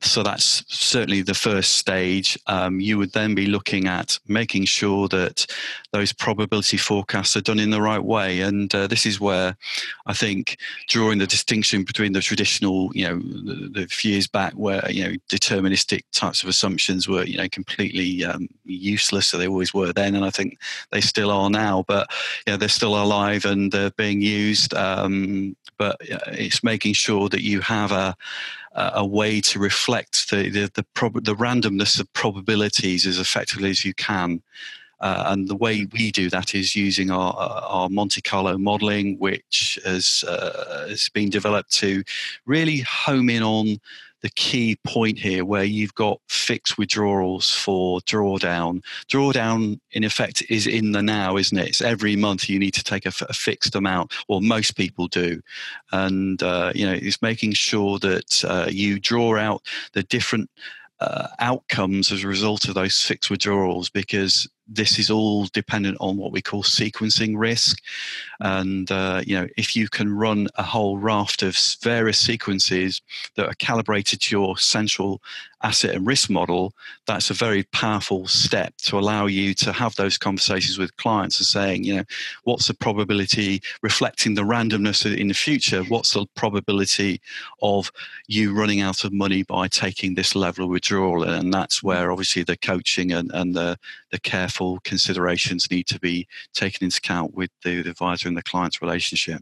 so 0.05 0.23
that's 0.23 0.65
certainly 0.69 1.23
the 1.23 1.35
first 1.35 1.75
stage. 1.75 2.39
Um, 2.47 2.81
you 2.81 2.99
would 2.99 3.13
then 3.13 3.35
be 3.35 3.47
looking 3.47 3.87
at 3.87 4.19
making 4.27 4.65
sure 4.65 5.09
that 5.09 5.47
those 5.93 6.13
probability 6.13 6.77
forecasts 6.77 7.37
are 7.37 7.41
done 7.41 7.59
in 7.59 7.71
the 7.71 7.81
right 7.81 8.03
way. 8.03 8.41
And 8.41 8.75
uh, 8.75 8.87
this 8.87 9.07
is 9.07 9.21
where 9.21 9.57
I 10.07 10.13
think 10.13 10.59
drawing 10.89 11.19
the 11.19 11.27
distinction 11.27 11.85
between 11.85 12.13
the 12.13 12.21
traditional, 12.21 12.91
you 12.95 13.09
know, 13.09 13.19
the, 13.19 13.69
the 13.69 13.87
few 13.87 14.13
years 14.13 14.27
back 14.27 14.55
where, 14.55 14.91
you 14.91 15.05
know, 15.05 15.17
deterministic 15.31 16.03
types 16.13 16.43
of 16.43 16.49
assumptions 16.49 17.09
were, 17.09 17.25
you 17.25 17.37
know, 17.37 17.49
completely 17.49 18.25
um, 18.25 18.49
useless. 18.65 19.29
So 19.29 19.39
they 19.39 19.49
always 19.49 19.73
were 19.73 19.93
then. 19.93 20.15
And 20.15 20.25
I 20.25 20.31
think 20.31 20.59
they 20.91 21.01
still 21.01 21.31
are 21.31 21.51
now. 21.51 21.85
But, 21.87 22.11
yeah, 22.47 22.57
they're 22.57 22.69
still 22.69 23.01
alive 23.01 23.45
and 23.45 23.71
they're 23.71 23.91
being 23.91 24.21
used. 24.21 24.75
Um, 24.75 25.57
but 25.79 25.97
it's 26.01 26.63
making 26.63 26.95
sure 26.95 27.29
that 27.29 27.43
you 27.43 27.61
have 27.61 27.93
a, 27.93 28.17
a 28.75 29.05
way 29.05 29.41
to 29.41 29.59
reflect 29.59 30.31
the 30.31 30.49
the 30.49 30.71
the, 30.75 30.85
prob- 30.95 31.25
the 31.25 31.35
randomness 31.35 32.01
of 32.01 32.13
probabilities 32.13 33.07
as 33.07 33.19
effectively 33.19 33.71
as 33.71 33.85
you 33.85 33.95
can. 33.95 34.43
Uh, 35.01 35.25
and 35.27 35.49
the 35.49 35.57
way 35.57 35.85
we 35.93 36.13
do 36.13 36.31
that 36.31 36.55
is 36.55 36.77
using 36.77 37.11
our, 37.11 37.35
our 37.35 37.89
Monte 37.89 38.21
Carlo 38.21 38.57
modeling, 38.57 39.19
which 39.19 39.77
has, 39.85 40.23
uh, 40.29 40.87
has 40.89 41.09
been 41.09 41.29
developed 41.29 41.73
to 41.73 42.05
really 42.47 42.79
home 42.83 43.29
in 43.29 43.43
on 43.43 43.81
the 44.23 44.31
key 44.31 44.77
point 44.85 45.19
here 45.19 45.45
where 45.45 45.65
you've 45.65 45.95
got 45.95 46.21
fixed 46.29 46.79
withdrawals 46.79 47.51
for 47.51 48.01
drawdown. 48.03 48.83
Drawdown, 49.09 49.81
in 49.91 50.05
effect, 50.05 50.45
is 50.49 50.67
in 50.67 50.93
the 50.93 51.03
now, 51.03 51.37
isn't 51.37 51.59
it? 51.59 51.69
It's 51.69 51.83
every 51.83 52.17
month 52.17 52.49
you 52.49 52.59
need 52.59 52.75
to 52.75 52.85
take 52.85 53.05
a, 53.05 53.13
fixed 53.13 53.75
amount, 53.75 54.13
or 54.29 54.41
most 54.41 54.77
people 54.77 55.09
do. 55.09 55.41
And, 55.91 56.43
uh, 56.43 56.73
you 56.75 56.87
know, 56.87 56.93
it's 56.93 57.21
making 57.21 57.53
sure 57.53 57.99
that 57.99 58.45
uh, 58.45 58.69
you 58.71 59.01
draw 59.01 59.37
out 59.37 59.67
the 59.93 60.05
different 60.05 60.49
uh, 61.01 61.27
outcomes 61.41 62.13
as 62.13 62.23
a 62.23 62.29
result 62.29 62.69
of 62.69 62.75
those 62.75 63.01
fixed 63.01 63.29
withdrawals 63.29 63.91
because 63.91 64.49
this 64.75 64.99
is 64.99 65.11
all 65.11 65.47
dependent 65.53 65.97
on 66.01 66.17
what 66.17 66.33
we 66.33 66.41
call 66.41 66.63
sequencing 66.63 67.39
risk. 67.39 67.81
And, 68.41 68.91
uh, 68.91 69.23
you 69.25 69.37
know, 69.39 69.47
if 69.57 69.77
you 69.77 69.89
can 69.89 70.13
run 70.13 70.49
a 70.57 70.63
whole 70.63 70.99
raft 70.99 71.43
of 71.43 71.57
various 71.83 72.19
sequences 72.19 73.01
that 73.37 73.47
are 73.47 73.55
calibrated 73.55 74.21
to 74.23 74.37
your 74.37 74.57
central 74.59 75.21
asset 75.63 75.95
and 75.95 76.07
risk 76.07 76.29
model, 76.29 76.73
that's 77.07 77.31
a 77.31 77.35
very 77.35 77.63
powerful 77.73 78.27
step 78.27 78.75
to 78.79 78.99
allow 78.99 79.27
you 79.27 79.55
to 79.55 79.73
have 79.73 79.95
those 79.95 80.19
conversations 80.19 80.79
with 80.79 80.97
clients 80.97 81.39
and 81.39 81.47
saying, 81.47 81.85
you 81.85 81.97
know, 81.97 82.05
what's 82.45 82.67
the 82.67 82.75
probability 82.75 83.63
reflecting 83.83 84.35
the 84.35 84.43
randomness 84.43 85.05
in 85.17 85.29
the 85.29 85.35
future? 85.35 85.83
What's 85.85 86.13
the 86.13 86.27
probability 86.35 87.21
of 87.63 87.93
you 88.27 88.55
running 88.55 88.81
out 88.81 89.05
of 89.05 89.13
money 89.13 89.45
by 89.45 89.69
taking 89.69 90.15
this 90.15 90.35
level 90.35 90.65
of 90.65 90.71
withdrawal? 90.71 91.23
And 91.23 91.55
that's 91.55 91.83
where 91.83 92.11
obviously 92.11 92.43
the 92.43 92.57
coaching 92.57 93.13
and, 93.13 93.31
and 93.33 93.55
the, 93.55 93.79
the 94.13 94.21
careful 94.21 94.79
considerations 94.85 95.69
need 95.71 95.89
to 95.89 95.99
be 95.99 96.29
taken 96.55 96.85
into 96.85 96.99
account 96.99 97.35
with 97.35 97.51
the, 97.65 97.83
the 97.83 97.91
advisor 97.91 98.29
and 98.29 98.37
the 98.37 98.43
client's 98.43 98.81
relationship. 98.81 99.41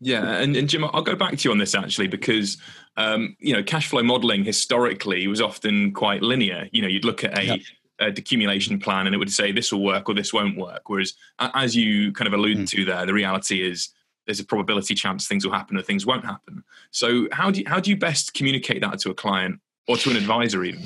Yeah, 0.00 0.38
and, 0.38 0.56
and, 0.56 0.68
Jim, 0.68 0.84
I'll 0.84 1.02
go 1.02 1.14
back 1.14 1.36
to 1.36 1.48
you 1.48 1.52
on 1.52 1.58
this 1.58 1.76
actually 1.76 2.08
because 2.08 2.56
um, 2.96 3.36
you 3.38 3.52
know 3.52 3.62
cash 3.62 3.88
flow 3.88 4.02
modeling 4.02 4.44
historically 4.44 5.26
was 5.28 5.40
often 5.40 5.92
quite 5.92 6.22
linear. 6.22 6.68
You 6.72 6.82
know, 6.82 6.88
you'd 6.88 7.04
look 7.04 7.22
at 7.22 7.38
a, 7.38 7.44
yep. 7.44 7.60
a 8.00 8.04
decumulation 8.06 8.82
plan 8.82 9.06
and 9.06 9.14
it 9.14 9.18
would 9.18 9.32
say 9.32 9.52
this 9.52 9.72
will 9.72 9.84
work 9.84 10.08
or 10.08 10.14
this 10.14 10.32
won't 10.32 10.56
work. 10.56 10.88
Whereas, 10.88 11.14
as 11.38 11.76
you 11.76 12.12
kind 12.12 12.26
of 12.26 12.34
alluded 12.34 12.64
mm. 12.64 12.70
to 12.70 12.84
there, 12.84 13.06
the 13.06 13.14
reality 13.14 13.62
is 13.62 13.90
there's 14.26 14.40
a 14.40 14.44
probability 14.44 14.94
chance 14.94 15.26
things 15.26 15.44
will 15.44 15.52
happen 15.52 15.76
or 15.76 15.82
things 15.82 16.04
won't 16.04 16.24
happen. 16.24 16.64
So, 16.90 17.28
how 17.30 17.52
do 17.52 17.60
you, 17.60 17.68
how 17.68 17.78
do 17.78 17.90
you 17.90 17.96
best 17.96 18.34
communicate 18.34 18.80
that 18.80 18.98
to 19.00 19.10
a 19.10 19.14
client 19.14 19.60
or 19.86 19.96
to 19.98 20.10
an 20.10 20.16
advisor 20.16 20.64
even? 20.64 20.82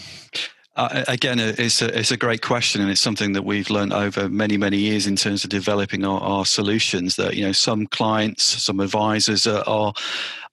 Uh, 0.76 1.04
again, 1.09 1.38
it's 1.40 1.80
a, 1.80 1.99
it's 1.99 2.11
a 2.11 2.18
great 2.18 2.42
question, 2.42 2.83
and 2.83 2.90
it's 2.90 3.00
something 3.00 3.33
that 3.33 3.47
we've 3.47 3.71
learned 3.71 3.95
over 3.95 4.28
many, 4.28 4.59
many 4.59 4.76
years 4.76 5.06
in 5.06 5.16
terms 5.16 5.42
of 5.42 5.49
developing 5.49 6.04
our, 6.04 6.21
our 6.21 6.45
solutions. 6.45 7.16
That 7.16 7.35
you 7.35 7.47
know, 7.47 7.52
some 7.52 7.87
clients, 7.87 8.45
some 8.45 8.80
advisors 8.80 9.47
are, 9.47 9.64
are, 9.66 9.95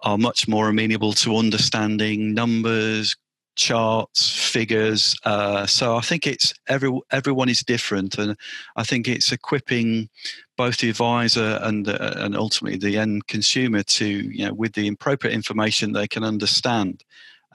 are 0.01 0.17
much 0.17 0.47
more 0.47 0.69
amenable 0.69 1.11
to 1.13 1.35
understanding 1.35 2.33
numbers, 2.33 3.17
charts, 3.55 4.29
figures. 4.29 5.13
Uh, 5.25 5.65
so 5.65 5.97
I 5.97 6.01
think 6.01 6.25
it's 6.25 6.53
every 6.69 6.97
everyone 7.11 7.49
is 7.49 7.59
different, 7.61 8.17
and 8.17 8.37
I 8.77 8.83
think 8.83 9.09
it's 9.09 9.33
equipping 9.33 10.07
both 10.55 10.77
the 10.77 10.89
advisor 10.89 11.59
and 11.63 11.85
the, 11.85 12.23
and 12.23 12.37
ultimately 12.37 12.77
the 12.77 12.97
end 12.97 13.27
consumer 13.27 13.83
to 13.83 14.07
you 14.07 14.47
know 14.47 14.53
with 14.53 14.71
the 14.71 14.87
appropriate 14.87 15.33
information 15.33 15.91
they 15.91 16.07
can 16.07 16.23
understand. 16.23 17.03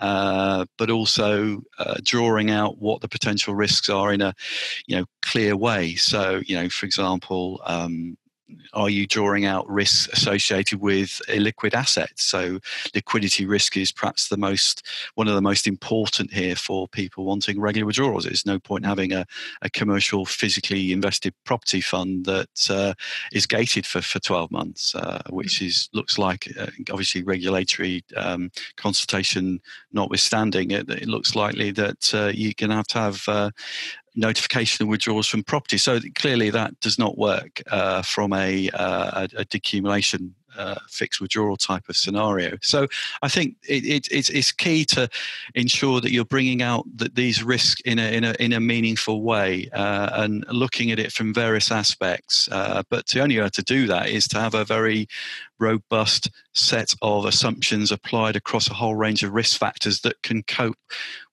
Uh, 0.00 0.64
but 0.76 0.90
also 0.90 1.62
uh, 1.78 1.96
drawing 2.02 2.50
out 2.50 2.78
what 2.78 3.00
the 3.00 3.08
potential 3.08 3.54
risks 3.54 3.88
are 3.88 4.12
in 4.12 4.20
a 4.20 4.34
you 4.86 4.96
know 4.96 5.04
clear 5.22 5.56
way. 5.56 5.94
So 5.94 6.40
you 6.46 6.56
know, 6.56 6.68
for 6.68 6.86
example, 6.86 7.60
um, 7.64 8.16
are 8.72 8.90
you 8.90 9.06
drawing 9.06 9.44
out 9.44 9.68
risks 9.68 10.08
associated 10.12 10.80
with 10.80 11.20
illiquid 11.28 11.74
assets? 11.74 12.24
So 12.24 12.58
liquidity 12.94 13.46
risk 13.46 13.76
is 13.76 13.92
perhaps 13.92 14.28
the 14.28 14.36
most 14.36 14.86
one 15.14 15.28
of 15.28 15.34
the 15.34 15.42
most 15.42 15.66
important 15.66 16.32
here 16.32 16.56
for 16.56 16.88
people 16.88 17.24
wanting 17.24 17.60
regular 17.60 17.86
withdrawals. 17.86 18.24
There's 18.24 18.46
no 18.46 18.58
point 18.58 18.86
having 18.86 19.12
a, 19.12 19.26
a 19.62 19.70
commercial 19.70 20.24
physically 20.24 20.92
invested 20.92 21.34
property 21.44 21.80
fund 21.80 22.24
that 22.26 22.70
uh, 22.70 22.94
is 23.32 23.46
gated 23.46 23.86
for, 23.86 24.00
for 24.02 24.18
12 24.18 24.50
months, 24.50 24.94
uh, 24.94 25.22
which 25.30 25.62
is 25.62 25.88
looks 25.92 26.18
like 26.18 26.48
uh, 26.58 26.66
obviously 26.90 27.22
regulatory 27.22 28.04
um, 28.16 28.50
consultation 28.76 29.60
notwithstanding, 29.92 30.70
it, 30.70 30.88
it, 30.88 31.08
looks 31.08 31.34
likely 31.34 31.70
that 31.70 32.14
uh, 32.14 32.30
you're 32.34 32.52
going 32.56 32.70
to 32.70 32.76
have 32.76 32.86
to 32.86 32.98
have 32.98 33.24
uh, 33.28 33.50
notification 34.18 34.82
of 34.82 34.88
withdrawals 34.88 35.26
from 35.26 35.42
property. 35.42 35.78
So 35.78 36.00
clearly, 36.16 36.50
that 36.50 36.78
does 36.80 36.98
not 36.98 37.16
work 37.16 37.62
uh, 37.70 38.02
from 38.02 38.32
a, 38.32 38.68
uh, 38.70 39.28
a, 39.36 39.44
decumulation 39.44 40.32
uh, 40.56 40.74
fixed 40.88 41.20
withdrawal 41.20 41.56
type 41.56 41.88
of 41.88 41.96
scenario. 41.96 42.58
So 42.62 42.88
I 43.22 43.28
think 43.28 43.56
it, 43.68 43.84
it, 43.84 44.08
it's, 44.10 44.28
it's 44.28 44.50
key 44.50 44.84
to 44.86 45.08
ensure 45.54 46.00
that 46.00 46.10
you're 46.10 46.24
bringing 46.24 46.62
out 46.62 46.84
the, 46.94 47.08
these 47.14 47.42
risks 47.42 47.80
in 47.82 47.98
a, 47.98 48.12
in 48.12 48.24
a, 48.24 48.34
in 48.40 48.52
a 48.52 48.60
meaningful 48.60 49.22
way 49.22 49.68
uh, 49.72 50.10
and 50.14 50.44
looking 50.50 50.90
at 50.90 50.98
it 50.98 51.12
from 51.12 51.32
various 51.32 51.70
aspects. 51.70 52.48
Uh, 52.50 52.82
but 52.90 53.06
the 53.06 53.20
only 53.20 53.38
way 53.38 53.48
to 53.48 53.62
do 53.62 53.86
that 53.86 54.08
is 54.08 54.26
to 54.28 54.40
have 54.40 54.54
a 54.54 54.64
very 54.64 55.06
robust 55.58 56.30
set 56.54 56.92
of 57.02 57.24
assumptions 57.24 57.92
applied 57.92 58.36
across 58.36 58.68
a 58.68 58.74
whole 58.74 58.94
range 58.94 59.22
of 59.22 59.32
risk 59.32 59.58
factors 59.58 60.00
that 60.00 60.20
can 60.22 60.42
cope 60.44 60.76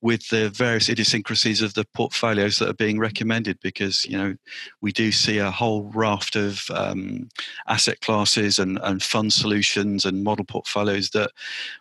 with 0.01 0.27
the 0.29 0.50
various 0.50 0.89
idiosyncrasies 0.89 1.62
of 1.62 1.74
the 1.74 1.86
portfolios 1.96 2.60
that 2.60 2.70
are 2.70 2.74
being 2.74 3.00
recommended 3.00 3.58
because 3.62 4.05
you 4.05 4.17
know 4.17 4.36
we 4.82 4.91
do 4.91 5.12
see 5.12 5.39
a 5.39 5.50
whole 5.50 5.91
raft 5.96 6.36
of 6.36 6.63
um, 6.72 7.27
asset 7.67 8.00
classes 8.01 8.60
and, 8.60 8.79
and 8.84 9.01
fund 9.01 9.34
solutions 9.34 10.05
and 10.05 10.24
model 10.24 10.46
portfolios 10.46 11.10
that 11.10 11.32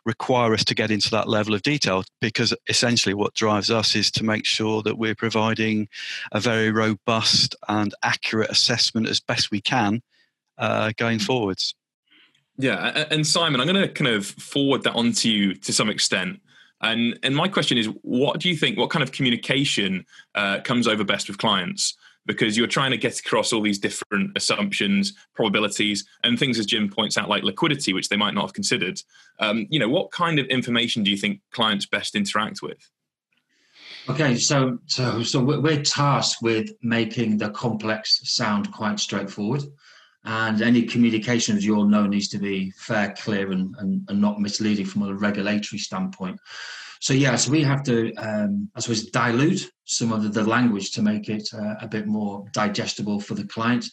require 0.04 0.54
us 0.54 0.64
to 0.64 0.74
get 0.74 0.90
into 0.90 1.10
that 1.10 1.28
level 1.28 1.54
of 1.54 1.62
detail 1.62 2.04
because 2.20 2.54
essentially 2.68 3.14
what 3.14 3.34
drives 3.34 3.70
us 3.70 3.94
is 3.94 4.10
to 4.10 4.24
make 4.24 4.46
sure 4.46 4.82
that 4.82 4.98
we're 4.98 5.14
providing 5.14 5.88
a 6.32 6.40
very 6.40 6.70
robust 6.70 7.54
and 7.68 7.94
accurate 8.02 8.50
assessment 8.50 9.08
as 9.08 9.20
best 9.20 9.50
we 9.50 9.60
can 9.60 10.00
uh, 10.58 10.92
going 10.96 11.18
forwards 11.18 11.74
yeah, 12.56 13.06
and 13.10 13.26
Simon, 13.26 13.60
I'm 13.60 13.66
going 13.66 13.80
to 13.80 13.92
kind 13.92 14.10
of 14.14 14.26
forward 14.26 14.82
that 14.84 14.94
onto 14.94 15.28
you 15.28 15.54
to 15.54 15.72
some 15.72 15.90
extent. 15.90 16.40
And 16.80 17.18
and 17.22 17.34
my 17.34 17.48
question 17.48 17.78
is, 17.78 17.86
what 18.02 18.40
do 18.40 18.48
you 18.48 18.56
think? 18.56 18.78
What 18.78 18.90
kind 18.90 19.02
of 19.02 19.12
communication 19.12 20.04
uh, 20.34 20.60
comes 20.60 20.86
over 20.86 21.02
best 21.04 21.28
with 21.28 21.38
clients? 21.38 21.96
Because 22.26 22.56
you're 22.56 22.66
trying 22.66 22.90
to 22.90 22.96
get 22.96 23.18
across 23.18 23.52
all 23.52 23.60
these 23.60 23.78
different 23.78 24.36
assumptions, 24.36 25.12
probabilities, 25.34 26.06
and 26.22 26.38
things 26.38 26.58
as 26.58 26.66
Jim 26.66 26.88
points 26.88 27.18
out, 27.18 27.28
like 27.28 27.42
liquidity, 27.42 27.92
which 27.92 28.08
they 28.08 28.16
might 28.16 28.34
not 28.34 28.42
have 28.42 28.54
considered. 28.54 29.00
Um, 29.40 29.66
you 29.68 29.78
know, 29.78 29.88
what 29.88 30.10
kind 30.10 30.38
of 30.38 30.46
information 30.46 31.02
do 31.02 31.10
you 31.10 31.16
think 31.16 31.40
clients 31.52 31.86
best 31.86 32.14
interact 32.14 32.62
with? 32.62 32.90
Okay, 34.08 34.36
so 34.36 34.78
so 34.86 35.22
so 35.22 35.42
we're 35.42 35.82
tasked 35.82 36.42
with 36.42 36.70
making 36.82 37.38
the 37.38 37.50
complex 37.50 38.20
sound 38.24 38.72
quite 38.72 39.00
straightforward 39.00 39.64
and 40.24 40.62
any 40.62 40.82
communication, 40.82 41.56
as 41.56 41.64
you 41.64 41.76
all 41.76 41.86
know, 41.86 42.06
needs 42.06 42.28
to 42.28 42.38
be 42.38 42.70
fair, 42.72 43.14
clear, 43.18 43.52
and, 43.52 43.74
and, 43.78 44.08
and 44.08 44.20
not 44.20 44.40
misleading 44.40 44.86
from 44.86 45.02
a 45.02 45.14
regulatory 45.14 45.78
standpoint. 45.78 46.38
So 47.00 47.12
yeah, 47.12 47.36
so 47.36 47.50
we 47.50 47.62
have 47.62 47.82
to, 47.84 48.14
um, 48.14 48.70
I 48.74 48.80
suppose, 48.80 49.10
dilute 49.10 49.70
some 49.84 50.12
of 50.12 50.22
the, 50.22 50.30
the 50.30 50.48
language 50.48 50.92
to 50.92 51.02
make 51.02 51.28
it 51.28 51.46
uh, 51.52 51.74
a 51.82 51.86
bit 51.86 52.06
more 52.06 52.46
digestible 52.52 53.20
for 53.20 53.34
the 53.34 53.46
client. 53.46 53.84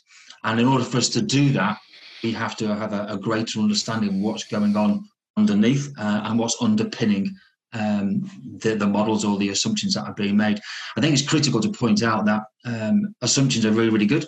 And 0.45 0.59
in 0.59 0.67
order 0.67 0.85
for 0.85 0.97
us 0.97 1.09
to 1.09 1.21
do 1.21 1.51
that, 1.51 1.77
we 2.23 2.31
have 2.31 2.55
to 2.57 2.73
have 2.73 2.93
a, 2.93 3.07
a 3.09 3.17
greater 3.17 3.59
understanding 3.59 4.09
of 4.09 4.15
what's 4.15 4.45
going 4.45 4.77
on 4.77 5.03
underneath 5.35 5.91
uh, 5.97 6.21
and 6.23 6.39
what's 6.39 6.61
underpinning 6.61 7.35
um, 7.73 8.29
the, 8.59 8.75
the, 8.75 8.87
models 8.87 9.23
or 9.23 9.37
the 9.37 9.49
assumptions 9.49 9.93
that 9.93 10.05
are 10.05 10.13
being 10.13 10.37
made. 10.37 10.59
I 10.97 11.01
think 11.01 11.13
it's 11.13 11.27
critical 11.27 11.61
to 11.61 11.71
point 11.71 12.03
out 12.03 12.25
that 12.25 12.43
um, 12.65 13.13
assumptions 13.21 13.65
are 13.65 13.71
really, 13.71 13.89
really 13.89 14.05
good, 14.05 14.25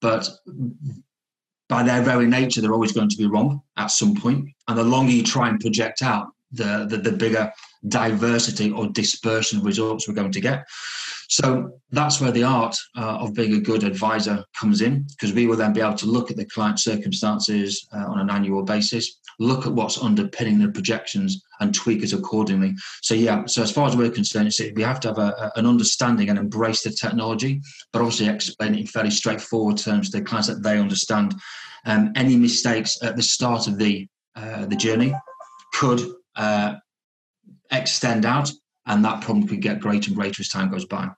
but 0.00 0.28
by 1.68 1.82
their 1.82 2.02
very 2.02 2.26
nature, 2.26 2.60
they're 2.60 2.72
always 2.72 2.92
going 2.92 3.08
to 3.08 3.16
be 3.16 3.26
wrong 3.26 3.60
at 3.76 3.90
some 3.90 4.14
point. 4.14 4.48
And 4.68 4.78
the 4.78 4.84
longer 4.84 5.12
you 5.12 5.22
try 5.22 5.48
and 5.48 5.60
project 5.60 6.02
out, 6.02 6.28
the, 6.52 6.86
the, 6.88 6.98
the 6.98 7.12
bigger 7.12 7.52
diversity 7.88 8.70
or 8.70 8.86
dispersion 8.88 9.58
of 9.58 9.64
results 9.64 10.06
we're 10.06 10.14
going 10.14 10.32
to 10.32 10.40
get. 10.40 10.64
So 11.28 11.72
that's 11.90 12.20
where 12.20 12.30
the 12.30 12.44
art 12.44 12.76
uh, 12.96 13.18
of 13.18 13.34
being 13.34 13.54
a 13.54 13.60
good 13.60 13.82
advisor 13.82 14.44
comes 14.58 14.80
in, 14.80 15.06
because 15.10 15.32
we 15.34 15.46
will 15.46 15.56
then 15.56 15.72
be 15.72 15.80
able 15.80 15.94
to 15.94 16.06
look 16.06 16.30
at 16.30 16.36
the 16.36 16.44
client 16.44 16.78
circumstances 16.78 17.86
uh, 17.92 18.06
on 18.06 18.20
an 18.20 18.30
annual 18.30 18.62
basis, 18.62 19.18
look 19.38 19.66
at 19.66 19.72
what's 19.72 20.02
underpinning 20.02 20.58
the 20.58 20.68
projections, 20.68 21.42
and 21.60 21.74
tweak 21.74 22.02
it 22.02 22.12
accordingly. 22.12 22.74
So 23.02 23.14
yeah, 23.14 23.46
so 23.46 23.62
as 23.62 23.70
far 23.70 23.88
as 23.88 23.96
we're 23.96 24.10
concerned, 24.10 24.52
we 24.74 24.82
have 24.82 25.00
to 25.00 25.08
have 25.08 25.18
a, 25.18 25.52
an 25.56 25.66
understanding 25.66 26.28
and 26.28 26.38
embrace 26.38 26.82
the 26.82 26.90
technology, 26.90 27.60
but 27.92 28.00
obviously 28.00 28.28
explain 28.28 28.74
it 28.74 28.80
in 28.80 28.86
fairly 28.86 29.10
straightforward 29.10 29.78
terms 29.78 30.10
to 30.10 30.18
the 30.18 30.24
clients 30.24 30.48
that 30.48 30.62
they 30.62 30.78
understand. 30.78 31.34
Um, 31.84 32.12
any 32.16 32.36
mistakes 32.36 32.98
at 33.02 33.16
the 33.16 33.22
start 33.22 33.68
of 33.68 33.78
the 33.78 34.08
uh, 34.34 34.66
the 34.66 34.76
journey 34.76 35.14
could 35.72 36.00
uh, 36.36 36.74
extend 37.72 38.26
out 38.26 38.50
and 38.86 39.04
that 39.04 39.22
problem 39.22 39.46
could 39.46 39.60
get 39.60 39.80
greater 39.80 40.08
and 40.08 40.16
greater 40.16 40.40
as 40.40 40.48
time 40.48 40.70
goes 40.70 40.84
by. 40.84 41.08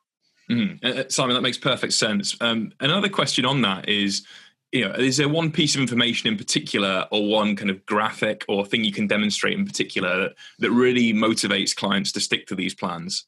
Mm. 0.51 1.13
Simon, 1.13 1.35
that 1.35 1.43
makes 1.43 1.59
perfect 1.59 1.93
sense. 1.93 2.37
Um, 2.41 2.73
another 2.81 3.09
question 3.09 3.45
on 3.45 3.61
that 3.63 3.89
is, 3.89 4.27
you 4.73 4.87
know, 4.87 4.95
is 4.95 5.17
there 5.17 5.29
one 5.29 5.51
piece 5.51 5.75
of 5.75 5.81
information 5.81 6.29
in 6.29 6.37
particular, 6.37 7.07
or 7.11 7.27
one 7.27 7.57
kind 7.57 7.71
of 7.71 7.85
graphic 7.87 8.45
or 8.49 8.67
thing 8.67 8.85
you 8.85 8.93
can 8.93 9.07
demonstrate 9.07 9.59
in 9.59 9.65
particular 9.65 10.21
that, 10.21 10.35
that 10.59 10.71
really 10.71 11.13
motivates 11.13 11.75
clients 11.75 12.13
to 12.13 12.21
stick 12.21 12.47
to 12.47 12.55
these 12.55 12.75
plans? 12.75 13.27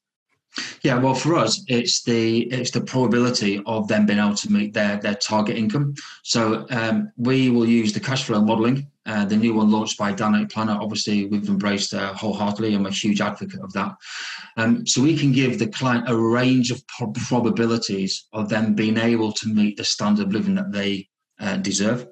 Yeah, 0.83 0.99
well, 0.99 1.15
for 1.15 1.37
us, 1.37 1.63
it's 1.69 2.03
the 2.03 2.41
it's 2.53 2.73
the 2.73 2.81
probability 2.81 3.63
of 3.67 3.87
them 3.87 4.05
being 4.05 4.19
able 4.19 4.35
to 4.35 4.53
meet 4.53 4.75
their 4.75 4.97
their 4.99 5.15
target 5.15 5.57
income. 5.57 5.95
So 6.25 6.67
um, 6.71 7.13
we 7.17 7.51
will 7.51 7.69
use 7.69 7.93
the 7.93 8.01
cash 8.01 8.25
flow 8.25 8.43
modelling, 8.43 8.89
uh, 9.07 9.25
the 9.27 9.37
new 9.37 9.55
one 9.55 9.71
launched 9.71 9.97
by 9.97 10.13
Dynamic 10.13 10.51
Planner. 10.51 10.77
Obviously, 10.81 11.27
we've 11.27 11.49
embraced 11.49 11.95
uh, 11.95 12.13
wholeheartedly. 12.15 12.75
I'm 12.75 12.87
a 12.87 12.91
huge 12.91 13.21
advocate 13.21 13.61
of 13.61 13.73
that. 13.75 13.95
Um, 14.57 14.85
so 14.87 15.01
we 15.01 15.17
can 15.17 15.31
give 15.31 15.59
the 15.59 15.69
client 15.69 16.09
a 16.09 16.17
range 16.17 16.73
of 16.73 16.85
pro- 16.89 17.13
probabilities 17.13 18.27
of 18.33 18.49
them 18.49 18.75
being 18.75 18.99
able 18.99 19.33
to 19.33 19.49
meet 19.49 19.77
the 19.77 19.85
standard 19.85 20.27
of 20.27 20.33
living 20.33 20.57
that 20.57 20.73
they 20.73 21.09
uh, 21.41 21.57
deserve. 21.57 22.07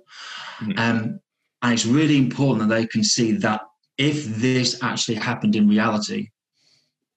Mm-hmm. 0.61 0.79
Um, 0.79 1.21
and 1.63 1.73
it's 1.73 1.87
really 1.87 2.19
important 2.19 2.69
that 2.69 2.75
they 2.75 2.87
can 2.87 3.05
see 3.05 3.33
that 3.33 3.63
if 3.97 4.27
this 4.37 4.79
actually 4.83 5.17
happened 5.17 5.57
in 5.57 5.69
reality, 5.69 6.31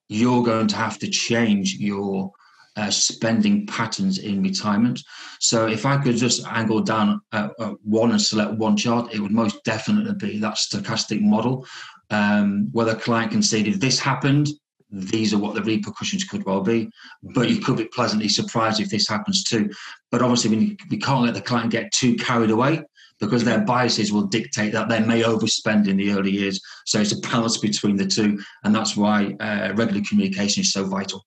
you're 0.10 0.44
going 0.44 0.68
to 0.68 0.76
have 0.76 0.98
to 1.00 1.08
change 1.08 1.76
your 1.76 2.32
uh, 2.76 2.90
spending 2.90 3.68
patterns 3.68 4.18
in 4.18 4.42
retirement. 4.42 5.02
So 5.40 5.68
if 5.68 5.86
I 5.86 5.98
could 5.98 6.16
just 6.16 6.46
angle 6.48 6.82
down 6.82 7.22
uh, 7.32 7.50
uh, 7.60 7.74
one 7.84 8.12
and 8.12 8.22
select 8.22 8.54
one 8.54 8.78
chart, 8.78 9.14
it 9.14 9.20
would 9.20 9.32
most 9.32 9.64
definitely 9.64 10.14
be 10.14 10.40
that 10.40 10.56
stochastic 10.56 11.22
model 11.22 11.66
um, 12.10 12.70
where 12.72 12.86
the 12.86 12.96
client 12.96 13.32
can 13.32 13.42
see 13.42 13.68
if 13.68 13.80
this 13.80 14.00
happened, 14.00 14.48
these 14.92 15.34
are 15.34 15.38
what 15.38 15.56
the 15.56 15.64
repercussions 15.64 16.24
could 16.24 16.46
well 16.46 16.62
be. 16.62 16.90
But 17.24 17.50
you 17.50 17.60
could 17.60 17.78
be 17.78 17.86
pleasantly 17.86 18.30
surprised 18.30 18.80
if 18.80 18.90
this 18.90 19.08
happens 19.08 19.44
too. 19.44 19.70
But 20.12 20.22
obviously, 20.22 20.56
we, 20.56 20.78
we 20.90 20.98
can't 20.98 21.24
let 21.24 21.34
the 21.34 21.42
client 21.42 21.72
get 21.72 21.92
too 21.92 22.16
carried 22.16 22.52
away 22.52 22.84
because 23.20 23.44
their 23.44 23.62
biases 23.62 24.12
will 24.12 24.24
dictate 24.24 24.74
that 24.74 24.90
they 24.90 25.00
may 25.00 25.22
overspend 25.22 25.88
in 25.88 25.98
the 25.98 26.12
early 26.12 26.32
years. 26.32 26.60
So 26.86 27.00
it's 27.00 27.14
a 27.14 27.20
balance 27.20 27.58
between 27.58 27.96
the 27.96 28.06
two, 28.06 28.42
and 28.64 28.76
that's 28.76 28.98
why 28.98 29.36
uh, 29.40 29.74
regular 29.76 30.02
communication 30.08 30.62
is 30.62 30.74
so 30.74 30.86
vital. 30.86 31.26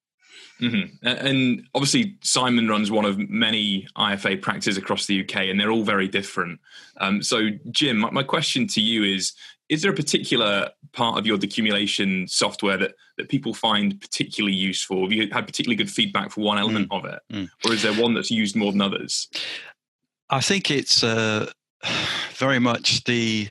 Mm-hmm. 0.60 1.06
And 1.06 1.66
obviously, 1.74 2.16
Simon 2.22 2.68
runs 2.68 2.90
one 2.90 3.04
of 3.04 3.18
many 3.18 3.88
IFA 3.96 4.40
practices 4.40 4.76
across 4.76 5.06
the 5.06 5.22
UK, 5.22 5.36
and 5.48 5.58
they're 5.58 5.70
all 5.70 5.82
very 5.82 6.06
different. 6.06 6.60
Um, 6.98 7.22
so, 7.22 7.48
Jim, 7.70 7.98
my, 7.98 8.10
my 8.10 8.22
question 8.22 8.66
to 8.68 8.80
you 8.80 9.02
is: 9.02 9.32
Is 9.68 9.82
there 9.82 9.90
a 9.90 9.94
particular 9.94 10.70
part 10.92 11.18
of 11.18 11.26
your 11.26 11.38
decumulation 11.38 12.28
software 12.28 12.76
that 12.76 12.94
that 13.16 13.28
people 13.28 13.54
find 13.54 14.00
particularly 14.00 14.54
useful? 14.54 15.02
Have 15.02 15.12
you 15.12 15.28
had 15.30 15.46
particularly 15.46 15.76
good 15.76 15.90
feedback 15.90 16.30
for 16.30 16.42
one 16.42 16.58
element 16.58 16.90
mm. 16.90 16.98
of 16.98 17.04
it, 17.04 17.20
mm. 17.32 17.48
or 17.64 17.72
is 17.72 17.82
there 17.82 17.94
one 17.94 18.14
that's 18.14 18.30
used 18.30 18.56
more 18.56 18.72
than 18.72 18.80
others? 18.80 19.28
I 20.30 20.40
think 20.40 20.70
it's 20.70 21.02
uh, 21.02 21.50
very 22.32 22.58
much 22.58 23.04
the 23.04 23.48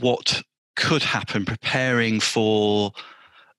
what 0.00 0.42
could 0.76 1.02
happen, 1.02 1.44
preparing 1.44 2.20
for 2.20 2.92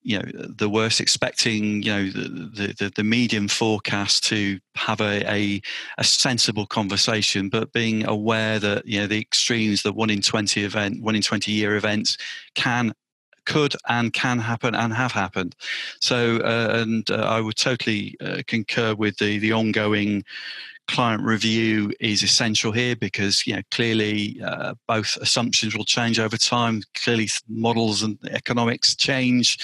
you 0.06 0.20
know 0.20 0.32
the 0.34 0.70
worst, 0.70 1.02
expecting 1.02 1.82
you 1.82 1.92
know 1.92 2.06
the 2.10 2.76
the, 2.78 2.92
the 2.96 3.04
medium 3.04 3.48
forecast 3.48 4.24
to 4.26 4.60
have 4.76 5.02
a, 5.02 5.30
a, 5.30 5.62
a 5.98 6.04
sensible 6.04 6.68
conversation, 6.68 7.50
but 7.50 7.74
being 7.74 8.06
aware 8.08 8.60
that 8.60 8.86
you 8.86 9.00
know 9.00 9.08
the 9.08 9.20
extremes, 9.20 9.82
the 9.82 9.92
one 9.92 10.12
in 10.12 10.22
twenty 10.22 10.64
event, 10.64 11.02
one 11.02 11.16
in 11.16 11.24
twenty 11.24 11.52
year 11.52 11.76
events 11.76 12.18
can 12.54 12.94
could 13.46 13.76
and 13.88 14.14
can 14.14 14.40
happen 14.40 14.76
and 14.76 14.94
have 14.94 15.12
happened. 15.12 15.56
So, 16.00 16.38
uh, 16.38 16.82
and 16.82 17.10
uh, 17.10 17.16
I 17.16 17.42
would 17.42 17.56
totally 17.56 18.16
uh, 18.22 18.42
concur 18.48 18.96
with 18.96 19.18
the 19.18 19.40
the 19.40 19.52
ongoing 19.52 20.24
client 20.88 21.24
review 21.24 21.92
is 22.00 22.22
essential 22.22 22.72
here 22.72 22.96
because 22.96 23.46
you 23.48 23.56
know 23.56 23.62
clearly 23.72 24.40
uh, 24.44 24.74
both 24.88 25.18
assumptions 25.18 25.76
will 25.76 25.86
change 25.86 26.20
over 26.20 26.38
time 26.38 26.84
clearly 26.94 27.28
models 27.50 28.04
and 28.04 28.18
economics 28.30 28.96
change 28.96 29.58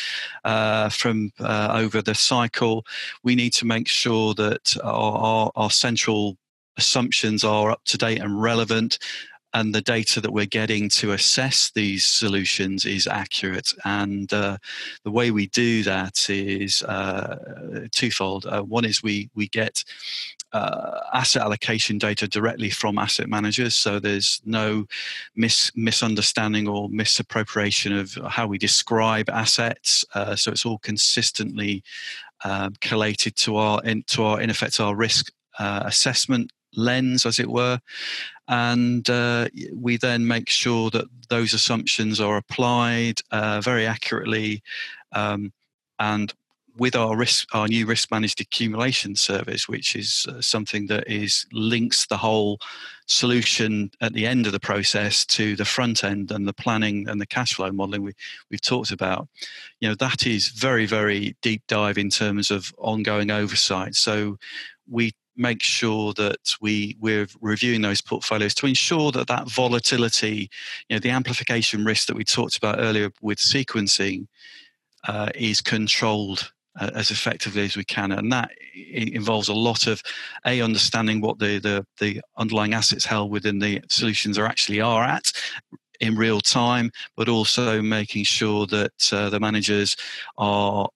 uh, 0.45 0.89
from 0.89 1.31
uh, 1.39 1.69
over 1.73 2.01
the 2.01 2.15
cycle 2.15 2.83
we 3.23 3.35
need 3.35 3.53
to 3.53 3.65
make 3.65 3.87
sure 3.87 4.33
that 4.33 4.75
our, 4.83 5.13
our, 5.13 5.51
our 5.55 5.69
central 5.69 6.37
assumptions 6.77 7.43
are 7.43 7.69
up 7.69 7.83
to 7.85 7.97
date 7.97 8.19
and 8.19 8.41
relevant 8.41 8.97
and 9.53 9.75
the 9.75 9.81
data 9.81 10.21
that 10.21 10.31
we're 10.31 10.45
getting 10.45 10.89
to 10.89 11.11
assess 11.11 11.71
these 11.71 12.05
solutions 12.05 12.85
is 12.85 13.07
accurate. 13.07 13.73
And 13.83 14.31
uh, 14.31 14.57
the 15.03 15.11
way 15.11 15.31
we 15.31 15.47
do 15.47 15.83
that 15.83 16.29
is 16.29 16.81
uh, 16.83 17.87
twofold. 17.91 18.45
Uh, 18.45 18.61
one 18.63 18.85
is 18.85 19.03
we 19.03 19.29
we 19.35 19.47
get 19.47 19.83
uh, 20.53 20.99
asset 21.13 21.43
allocation 21.43 21.97
data 21.97 22.27
directly 22.27 22.69
from 22.69 22.97
asset 22.97 23.29
managers, 23.29 23.75
so 23.75 23.99
there's 23.99 24.41
no 24.45 24.85
mis- 25.35 25.71
misunderstanding 25.75 26.67
or 26.67 26.89
misappropriation 26.89 27.97
of 27.97 28.13
how 28.27 28.47
we 28.47 28.57
describe 28.57 29.29
assets. 29.29 30.03
Uh, 30.13 30.35
so 30.35 30.51
it's 30.51 30.65
all 30.65 30.79
consistently 30.79 31.83
um, 32.43 32.73
collated 32.81 33.35
to 33.35 33.55
our 33.55 33.83
in, 33.83 34.03
to 34.07 34.23
our 34.23 34.41
in 34.41 34.49
effect 34.49 34.79
our 34.79 34.95
risk 34.95 35.31
uh, 35.59 35.83
assessment 35.85 36.51
lens, 36.75 37.25
as 37.25 37.39
it 37.39 37.49
were. 37.49 37.79
And 38.51 39.09
uh, 39.09 39.47
we 39.73 39.95
then 39.95 40.27
make 40.27 40.49
sure 40.49 40.89
that 40.89 41.05
those 41.29 41.53
assumptions 41.53 42.19
are 42.19 42.35
applied 42.35 43.21
uh, 43.31 43.61
very 43.61 43.87
accurately 43.87 44.61
um, 45.13 45.53
and 45.99 46.33
with 46.77 46.95
our 46.95 47.15
risk, 47.15 47.53
our 47.53 47.67
new 47.67 47.85
risk 47.85 48.11
managed 48.11 48.37
decumulation 48.37 49.17
service, 49.17 49.67
which 49.67 49.95
is 49.95 50.25
uh, 50.29 50.41
something 50.41 50.87
that 50.87 51.09
is 51.09 51.45
links 51.51 52.07
the 52.07 52.17
whole 52.17 52.59
solution 53.05 53.91
at 53.99 54.13
the 54.13 54.25
end 54.25 54.45
of 54.45 54.51
the 54.51 54.59
process 54.59 55.25
to 55.25 55.55
the 55.55 55.65
front 55.65 56.03
end 56.03 56.31
and 56.31 56.47
the 56.47 56.53
planning 56.53 57.07
and 57.09 57.19
the 57.19 57.25
cash 57.25 57.53
flow 57.53 57.71
modeling 57.71 58.03
we, 58.03 58.13
we've 58.49 58.61
talked 58.61 58.91
about. 58.91 59.27
You 59.79 59.89
know 59.89 59.95
that 59.95 60.25
is 60.25 60.47
very 60.49 60.85
very 60.85 61.35
deep 61.41 61.63
dive 61.67 61.97
in 61.97 62.09
terms 62.09 62.51
of 62.51 62.73
ongoing 62.77 63.31
oversight. 63.31 63.95
So 63.95 64.37
we 64.89 65.11
make 65.35 65.63
sure 65.63 66.13
that 66.13 66.55
we 66.61 66.97
we're 66.99 67.27
reviewing 67.41 67.81
those 67.81 68.01
portfolios 68.01 68.53
to 68.55 68.67
ensure 68.67 69.11
that 69.11 69.27
that 69.27 69.49
volatility, 69.49 70.49
you 70.89 70.95
know, 70.95 70.99
the 70.99 71.09
amplification 71.09 71.85
risk 71.85 72.07
that 72.07 72.15
we 72.15 72.23
talked 72.23 72.57
about 72.57 72.79
earlier 72.79 73.09
with 73.21 73.37
sequencing. 73.37 74.27
Uh, 75.07 75.29
is 75.33 75.61
controlled 75.61 76.51
uh, 76.79 76.91
as 76.93 77.09
effectively 77.09 77.63
as 77.63 77.75
we 77.75 77.83
can, 77.83 78.11
and 78.11 78.31
that 78.31 78.51
involves 78.75 79.47
a 79.47 79.53
lot 79.53 79.87
of 79.87 80.01
a 80.45 80.61
understanding 80.61 81.21
what 81.21 81.39
the, 81.39 81.57
the 81.57 81.83
the 81.99 82.21
underlying 82.37 82.75
assets 82.75 83.03
held 83.03 83.31
within 83.31 83.57
the 83.57 83.81
solutions 83.89 84.37
are 84.37 84.45
actually 84.45 84.79
are 84.79 85.03
at 85.03 85.31
in 85.99 86.15
real 86.15 86.41
time, 86.41 86.91
but 87.15 87.29
also 87.29 87.81
making 87.81 88.23
sure 88.23 88.65
that 88.65 89.13
uh, 89.13 89.29
the 89.29 89.39
managers 89.39 89.95
are 90.37 90.89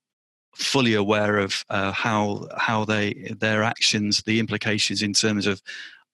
fully 0.56 0.94
aware 0.94 1.38
of 1.38 1.64
uh, 1.70 1.92
how 1.92 2.48
how 2.58 2.86
they 2.86 3.34
their 3.40 3.64
actions, 3.64 4.24
the 4.26 4.40
implications 4.40 5.02
in 5.02 5.14
terms 5.14 5.48
of 5.48 5.62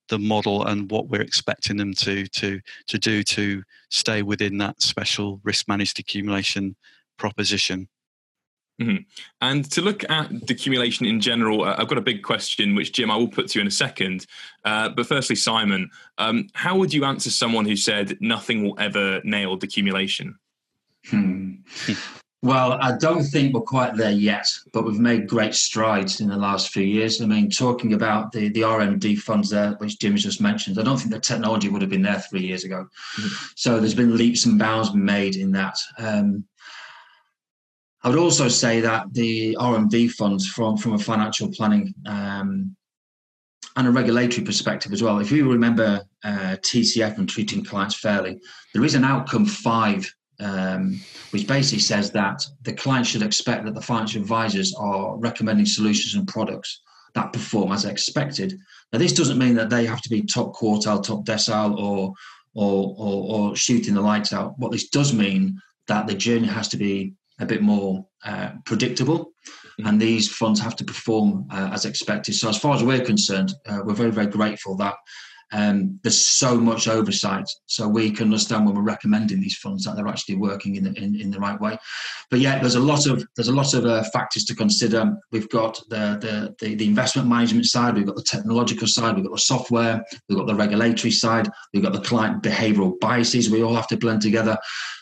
the 0.09 0.19
model 0.19 0.65
and 0.65 0.91
what 0.91 1.07
we're 1.07 1.21
expecting 1.21 1.77
them 1.77 1.93
to 1.93 2.27
to 2.27 2.59
to 2.87 2.97
do 2.97 3.23
to 3.23 3.63
stay 3.89 4.21
within 4.21 4.57
that 4.57 4.81
special 4.81 5.39
risk 5.43 5.67
managed 5.67 5.97
decumulation 5.97 6.75
proposition. 7.17 7.87
Mm-hmm. 8.81 9.03
And 9.41 9.69
to 9.71 9.81
look 9.81 10.03
at 10.09 10.31
decumulation 10.31 11.07
in 11.07 11.21
general, 11.21 11.63
uh, 11.63 11.75
I've 11.77 11.87
got 11.87 11.99
a 11.99 12.01
big 12.01 12.23
question, 12.23 12.73
which 12.73 12.93
Jim, 12.93 13.11
I 13.11 13.15
will 13.15 13.27
put 13.27 13.47
to 13.49 13.59
you 13.59 13.61
in 13.61 13.67
a 13.67 13.71
second. 13.71 14.25
Uh, 14.65 14.89
but 14.89 15.05
firstly, 15.05 15.35
Simon, 15.35 15.89
um, 16.17 16.47
how 16.53 16.75
would 16.77 16.93
you 16.93 17.05
answer 17.05 17.29
someone 17.29 17.65
who 17.65 17.75
said 17.75 18.17
nothing 18.21 18.63
will 18.63 18.79
ever 18.79 19.21
nail 19.23 19.57
decumulation? 19.57 20.33
Hmm. 21.07 21.53
Well, 22.43 22.79
I 22.81 22.97
don't 22.97 23.23
think 23.23 23.53
we're 23.53 23.61
quite 23.61 23.95
there 23.95 24.11
yet, 24.11 24.47
but 24.73 24.83
we've 24.83 24.99
made 24.99 25.27
great 25.27 25.53
strides 25.53 26.21
in 26.21 26.27
the 26.27 26.37
last 26.37 26.69
few 26.69 26.83
years. 26.83 27.21
I 27.21 27.25
mean, 27.25 27.51
talking 27.51 27.93
about 27.93 28.31
the, 28.31 28.49
the 28.49 28.61
RMD 28.61 29.19
funds 29.19 29.51
there, 29.51 29.73
which 29.73 29.99
Jim 29.99 30.13
has 30.13 30.23
just 30.23 30.41
mentioned, 30.41 30.79
I 30.79 30.83
don't 30.83 30.97
think 30.97 31.11
the 31.11 31.19
technology 31.19 31.69
would 31.69 31.83
have 31.83 31.91
been 31.91 32.01
there 32.01 32.19
three 32.19 32.41
years 32.41 32.63
ago. 32.63 32.87
Mm-hmm. 33.19 33.45
So 33.55 33.79
there's 33.79 33.93
been 33.93 34.17
leaps 34.17 34.45
and 34.47 34.57
bounds 34.57 34.91
made 34.95 35.35
in 35.35 35.51
that. 35.51 35.77
Um, 35.99 36.45
I 38.03 38.09
would 38.09 38.17
also 38.17 38.47
say 38.47 38.81
that 38.81 39.13
the 39.13 39.55
RMD 39.59 40.11
funds, 40.11 40.47
from 40.47 40.77
from 40.77 40.93
a 40.93 40.99
financial 40.99 41.51
planning 41.51 41.93
um, 42.07 42.75
and 43.75 43.87
a 43.87 43.91
regulatory 43.91 44.43
perspective 44.43 44.91
as 44.91 45.03
well, 45.03 45.19
if 45.19 45.31
you 45.31 45.49
remember 45.49 46.01
uh, 46.23 46.57
TCF 46.61 47.19
and 47.19 47.29
treating 47.29 47.63
clients 47.63 47.95
fairly, 47.95 48.39
there 48.73 48.83
is 48.83 48.95
an 48.95 49.03
outcome 49.03 49.45
five, 49.45 50.11
um, 50.41 50.99
which 51.31 51.47
basically 51.47 51.79
says 51.79 52.11
that 52.11 52.45
the 52.63 52.73
client 52.73 53.07
should 53.07 53.21
expect 53.21 53.65
that 53.65 53.75
the 53.75 53.81
financial 53.81 54.21
advisors 54.21 54.73
are 54.75 55.17
recommending 55.17 55.65
solutions 55.65 56.15
and 56.15 56.27
products 56.27 56.81
that 57.13 57.33
perform 57.33 57.71
as 57.71 57.85
expected. 57.85 58.57
Now, 58.91 58.99
this 58.99 59.13
doesn't 59.13 59.37
mean 59.37 59.55
that 59.55 59.69
they 59.69 59.85
have 59.85 60.01
to 60.01 60.09
be 60.09 60.21
top 60.21 60.53
quartile, 60.53 61.03
top 61.03 61.25
decile, 61.25 61.77
or 61.77 62.13
or, 62.53 62.95
or, 62.97 63.35
or 63.35 63.55
shooting 63.55 63.93
the 63.93 64.01
lights 64.01 64.33
out. 64.33 64.59
What 64.59 64.73
this 64.73 64.89
does 64.89 65.13
mean 65.13 65.61
that 65.87 66.05
the 66.05 66.13
journey 66.13 66.47
has 66.47 66.67
to 66.69 66.77
be 66.77 67.13
a 67.39 67.45
bit 67.45 67.61
more 67.61 68.05
uh, 68.25 68.51
predictable, 68.65 69.19
mm-hmm. 69.19 69.87
and 69.87 70.01
these 70.01 70.29
funds 70.29 70.59
have 70.59 70.75
to 70.77 70.83
perform 70.83 71.47
uh, 71.49 71.69
as 71.71 71.85
expected. 71.85 72.35
So, 72.35 72.49
as 72.49 72.57
far 72.57 72.75
as 72.75 72.83
we're 72.83 73.05
concerned, 73.05 73.53
uh, 73.65 73.79
we're 73.83 73.93
very, 73.93 74.11
very 74.11 74.27
grateful 74.27 74.75
that 74.77 74.95
um, 75.53 75.99
there's 76.01 76.19
so 76.19 76.57
much 76.57 76.87
oversight, 76.87 77.49
so 77.65 77.87
we 77.87 78.09
can 78.11 78.25
understand 78.25 78.65
when 78.65 78.75
we're 78.75 78.81
recommending 78.81 79.41
these 79.41 79.57
funds 79.57 79.83
that 79.83 79.95
they're 79.95 80.07
actually 80.07 80.35
working 80.35 80.77
in 80.77 80.85
the, 80.85 80.93
in, 80.93 81.19
in 81.19 81.29
the 81.29 81.39
right 81.39 81.59
way. 81.59 81.77
But 82.29 82.39
yeah, 82.39 82.59
there's 82.59 82.75
a 82.75 82.79
lot 82.79 83.05
of 83.05 83.25
there's 83.35 83.49
a 83.49 83.53
lot 83.53 83.73
of 83.73 83.85
uh, 83.85 84.03
factors 84.13 84.45
to 84.45 84.55
consider. 84.55 85.13
We've 85.31 85.49
got 85.49 85.81
the, 85.89 86.17
the, 86.21 86.55
the 86.65 86.75
the 86.75 86.87
investment 86.87 87.27
management 87.27 87.65
side, 87.65 87.95
we've 87.95 88.05
got 88.05 88.15
the 88.15 88.23
technological 88.23 88.87
side, 88.87 89.15
we've 89.15 89.25
got 89.25 89.33
the 89.33 89.41
software, 89.41 90.01
we've 90.29 90.37
got 90.37 90.47
the 90.47 90.55
regulatory 90.55 91.11
side, 91.11 91.49
we've 91.73 91.83
got 91.83 91.93
the 91.93 92.01
client 92.01 92.41
behavioural 92.43 92.97
biases. 93.01 93.49
We 93.49 93.61
all 93.61 93.75
have 93.75 93.87
to 93.89 93.97
blend 93.97 94.21
together. 94.21 94.57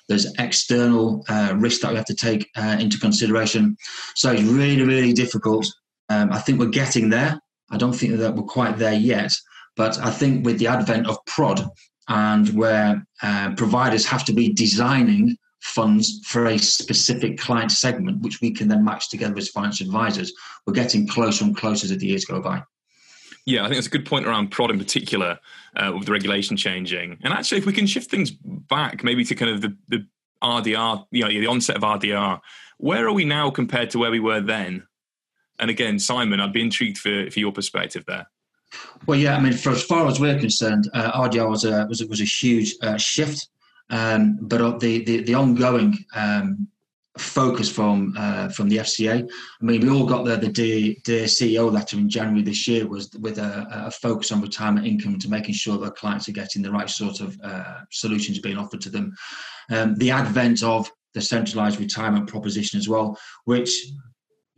There's 0.08 0.34
external 0.40 1.24
uh, 1.30 1.54
risk 1.58 1.82
that 1.82 1.92
we 1.92 1.98
have 1.98 2.06
to 2.06 2.16
take 2.16 2.50
uh, 2.58 2.78
into 2.80 3.00
consideration. 3.00 3.78
So 4.16 4.32
it's 4.32 4.42
really 4.42 4.84
really 4.84 5.14
difficult. 5.14 5.68
Um, 6.10 6.34
I 6.34 6.40
think 6.40 6.60
we're 6.60 6.70
getting 6.70 7.10
there. 7.10 7.40
I 7.70 7.78
don't 7.78 7.94
think 7.94 8.18
that 8.18 8.34
we're 8.34 8.42
quite 8.42 8.80
there 8.80 8.94
yet 8.94 9.32
but 9.80 9.98
I 10.00 10.12
think 10.12 10.46
with 10.46 10.60
the 10.60 10.68
advent 10.68 11.08
of 11.08 11.24
prod 11.24 11.66
and 12.10 12.50
where 12.50 13.02
uh, 13.24 13.54
providers 13.56 14.06
have 14.08 14.26
to 14.26 14.34
be 14.34 14.52
designing 14.52 15.38
funds 15.62 16.20
for 16.26 16.48
a 16.48 16.58
specific 16.60 17.38
client 17.38 17.72
segment, 17.72 18.22
which 18.22 18.42
we 18.42 18.52
can 18.52 18.68
then 18.68 18.84
match 18.84 19.10
together 19.10 19.38
as 19.38 19.48
financial 19.48 19.88
advisors, 19.88 20.34
we're 20.68 20.74
getting 20.74 21.08
closer 21.08 21.46
and 21.46 21.56
closer 21.56 21.86
as 21.86 21.98
the 21.98 22.06
years 22.06 22.26
go 22.26 22.42
by. 22.42 22.62
Yeah, 23.46 23.62
I 23.62 23.68
think 23.68 23.76
that's 23.76 23.88
a 23.88 23.90
good 23.90 24.06
point 24.06 24.28
around 24.28 24.52
prod 24.52 24.70
in 24.70 24.78
particular, 24.78 25.40
uh, 25.78 25.94
with 25.96 26.08
the 26.08 26.12
regulation 26.12 26.58
changing. 26.58 27.18
And 27.24 27.34
actually, 27.34 27.60
if 27.60 27.66
we 27.66 27.72
can 27.72 27.88
shift 27.88 28.12
things 28.12 28.32
back, 28.32 29.02
maybe 29.06 29.24
to 29.24 29.34
kind 29.34 29.52
of 29.52 29.62
the, 29.62 29.78
the 29.88 30.06
RDR, 30.44 31.06
you 31.12 31.24
know, 31.24 31.30
the 31.30 31.48
onset 31.48 31.78
of 31.78 31.84
RDR, 31.84 32.42
where 32.80 33.08
are 33.08 33.14
we 33.14 33.24
now 33.24 33.50
compared 33.50 33.92
to 33.92 33.98
where 33.98 34.12
we 34.12 34.20
were 34.20 34.42
then? 34.42 34.86
And 35.58 35.72
again, 35.72 36.00
Simon, 36.00 36.42
I'd 36.42 36.52
be 36.52 36.62
intrigued 36.62 36.98
for, 36.98 37.32
for 37.32 37.40
your 37.40 37.54
perspective 37.54 38.04
there. 38.08 38.28
Well, 39.08 39.18
yeah, 39.18 39.36
I 39.36 39.40
mean, 39.40 39.54
for 39.54 39.72
as 39.72 39.84
far 39.84 40.08
as 40.08 40.20
we're 40.20 40.40
concerned, 40.40 40.90
uh, 40.94 41.28
RDR 41.28 41.50
was 41.50 41.66
a 41.66 41.86
was 41.88 42.04
was 42.06 42.22
a 42.22 42.26
huge 42.26 42.76
uh, 42.82 42.98
shift, 42.98 43.48
um, 43.90 44.38
but 44.42 44.80
the, 44.80 45.04
the 45.04 45.24
the 45.24 45.34
ongoing 45.34 45.98
um, 46.16 46.68
focus 47.18 47.70
from 47.70 48.14
uh, 48.18 48.50
from 48.50 48.70
the 48.70 48.78
FCA. 48.78 49.28
I 49.62 49.66
mean, 49.66 49.82
we 49.82 49.90
all 49.90 50.06
got 50.06 50.26
the 50.26 50.38
the 50.38 50.50
dear, 51.04 51.26
CEO 51.26 51.72
letter 51.72 51.98
in 51.98 52.10
January 52.10 52.44
this 52.44 52.68
year 52.68 52.88
was 52.88 53.10
with 53.20 53.38
a, 53.38 53.68
a, 53.88 53.92
focus 53.92 54.32
on 54.32 54.42
retirement 54.42 54.86
income 54.86 55.20
to 55.20 55.30
making 55.30 55.56
sure 55.56 55.78
that 55.80 55.96
clients 55.96 56.30
are 56.30 56.34
getting 56.34 56.62
the 56.62 56.72
right 56.72 56.90
sort 56.90 57.20
of 57.20 57.40
uh, 57.44 57.82
solutions 57.92 58.40
being 58.40 58.58
offered 58.58 58.82
to 58.82 58.90
them. 58.90 59.14
Um, 59.72 59.96
the 59.96 60.12
advent 60.12 60.64
of 60.64 60.92
the 61.14 61.22
centralised 61.22 61.80
retirement 61.80 62.28
proposition 62.28 62.80
as 62.80 62.88
well, 62.88 63.18
which 63.46 63.88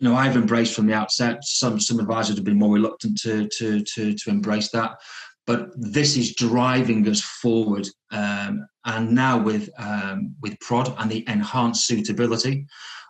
you 0.02 0.10
know, 0.10 0.16
I've 0.16 0.36
embraced 0.36 0.74
from 0.74 0.88
the 0.88 0.96
outset. 0.96 1.44
Some 1.44 1.80
some 1.80 2.00
advisors 2.00 2.36
have 2.36 2.44
been 2.44 2.58
more 2.58 2.74
reluctant 2.74 3.22
to 3.22 3.48
to 3.58 3.82
to 3.82 4.14
to 4.16 4.30
embrace 4.32 4.72
that, 4.72 4.98
but 5.46 5.70
this 5.76 6.18
is 6.18 6.34
driving 6.34 7.08
us 7.08 7.22
forward. 7.22 7.88
Um, 8.12 8.66
and 8.86 9.12
now 9.12 9.38
with 9.38 9.70
um, 9.78 10.36
with 10.42 10.60
prod 10.60 10.96
and 10.98 11.10
the 11.10 11.24
enhanced 11.30 11.86
suitability, 11.86 12.66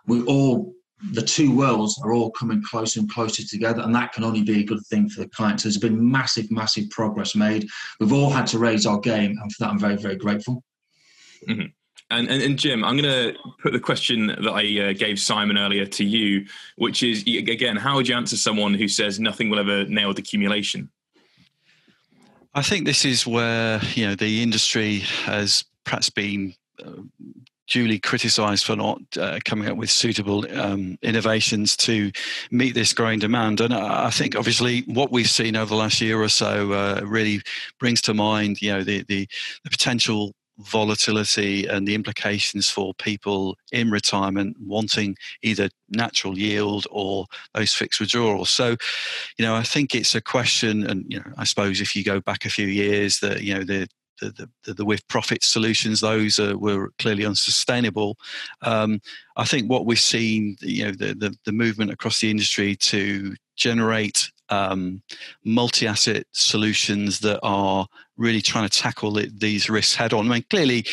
we 0.06 0.22
all 0.24 0.74
the 1.12 1.22
two 1.22 1.56
worlds 1.56 1.98
are 2.04 2.12
all 2.12 2.30
coming 2.30 2.62
closer 2.62 3.00
and 3.00 3.10
closer 3.10 3.42
together, 3.42 3.80
and 3.80 3.94
that 3.94 4.12
can 4.12 4.22
only 4.22 4.42
be 4.42 4.60
a 4.60 4.64
good 4.64 4.84
thing 4.90 5.08
for 5.08 5.22
the 5.22 5.28
clients. 5.30 5.62
There's 5.62 5.78
been 5.78 6.12
massive, 6.12 6.50
massive 6.50 6.90
progress 6.90 7.34
made. 7.34 7.66
We've 8.00 8.12
all 8.12 8.30
had 8.30 8.46
to 8.48 8.58
raise 8.58 8.84
our 8.84 9.00
game, 9.00 9.34
and 9.40 9.50
for 9.50 9.64
that, 9.64 9.70
I'm 9.70 9.78
very, 9.78 9.96
very 9.96 10.16
grateful. 10.16 10.62
Mm-hmm. 11.48 11.68
And, 12.12 12.28
and, 12.28 12.42
and, 12.42 12.58
Jim, 12.58 12.84
I'm 12.84 12.96
going 12.96 13.10
to 13.10 13.38
put 13.62 13.72
the 13.72 13.80
question 13.80 14.26
that 14.26 14.52
I 14.52 14.90
uh, 14.90 14.92
gave 14.92 15.18
Simon 15.18 15.56
earlier 15.56 15.86
to 15.86 16.04
you, 16.04 16.46
which 16.76 17.02
is 17.02 17.22
again, 17.22 17.76
how 17.76 17.96
would 17.96 18.06
you 18.06 18.14
answer 18.14 18.36
someone 18.36 18.74
who 18.74 18.86
says 18.86 19.18
nothing 19.18 19.48
will 19.48 19.58
ever 19.58 19.84
nail 19.86 20.12
decumulation? 20.12 20.88
I 22.54 22.62
think 22.62 22.84
this 22.84 23.06
is 23.06 23.26
where 23.26 23.80
you 23.94 24.06
know 24.06 24.14
the 24.14 24.42
industry 24.42 24.98
has 25.24 25.64
perhaps 25.84 26.10
been 26.10 26.54
uh, 26.84 27.00
duly 27.66 27.98
criticised 27.98 28.66
for 28.66 28.76
not 28.76 29.00
uh, 29.18 29.38
coming 29.46 29.68
up 29.68 29.78
with 29.78 29.90
suitable 29.90 30.44
um, 30.60 30.98
innovations 31.00 31.76
to 31.78 32.12
meet 32.50 32.74
this 32.74 32.92
growing 32.92 33.18
demand. 33.18 33.62
And 33.62 33.72
I 33.72 34.10
think, 34.10 34.36
obviously, 34.36 34.82
what 34.82 35.10
we've 35.10 35.30
seen 35.30 35.56
over 35.56 35.70
the 35.70 35.76
last 35.76 36.00
year 36.02 36.20
or 36.20 36.28
so 36.28 36.72
uh, 36.72 37.00
really 37.04 37.40
brings 37.80 38.02
to 38.02 38.12
mind, 38.12 38.60
you 38.60 38.72
know, 38.72 38.84
the, 38.84 39.02
the, 39.04 39.26
the 39.64 39.70
potential 39.70 40.34
volatility 40.58 41.66
and 41.66 41.86
the 41.86 41.94
implications 41.94 42.68
for 42.68 42.94
people 42.94 43.56
in 43.72 43.90
retirement 43.90 44.56
wanting 44.60 45.16
either 45.42 45.68
natural 45.90 46.38
yield 46.38 46.86
or 46.90 47.26
those 47.54 47.72
fixed 47.72 48.00
withdrawals. 48.00 48.50
So, 48.50 48.76
you 49.38 49.44
know, 49.44 49.54
I 49.54 49.62
think 49.62 49.94
it's 49.94 50.14
a 50.14 50.20
question, 50.20 50.86
and 50.86 51.04
you 51.08 51.18
know, 51.18 51.32
I 51.36 51.44
suppose 51.44 51.80
if 51.80 51.96
you 51.96 52.04
go 52.04 52.20
back 52.20 52.44
a 52.44 52.50
few 52.50 52.66
years, 52.66 53.20
that 53.20 53.42
you 53.42 53.54
know 53.54 53.64
the 53.64 53.88
the, 54.20 54.48
the, 54.64 54.74
the, 54.74 54.84
with 54.84 55.06
profit 55.08 55.42
solutions, 55.42 56.00
those 56.00 56.38
are, 56.38 56.56
were 56.56 56.92
clearly 56.98 57.24
unsustainable. 57.24 58.16
Um, 58.62 59.00
I 59.36 59.44
think 59.44 59.68
what 59.68 59.84
we've 59.84 59.98
seen, 59.98 60.56
you 60.60 60.84
know, 60.84 60.92
the, 60.92 61.14
the, 61.14 61.36
the 61.44 61.52
movement 61.52 61.90
across 61.90 62.20
the 62.20 62.30
industry 62.30 62.76
to 62.76 63.34
generate 63.56 64.30
um, 64.48 65.02
multi-asset 65.44 66.26
solutions 66.32 67.20
that 67.20 67.40
are 67.42 67.86
really 68.22 68.40
trying 68.40 68.68
to 68.68 68.80
tackle 68.80 69.12
these 69.12 69.68
risks 69.68 69.94
head 69.94 70.12
on. 70.12 70.26
I 70.26 70.34
mean, 70.34 70.44
clearly, 70.48 70.86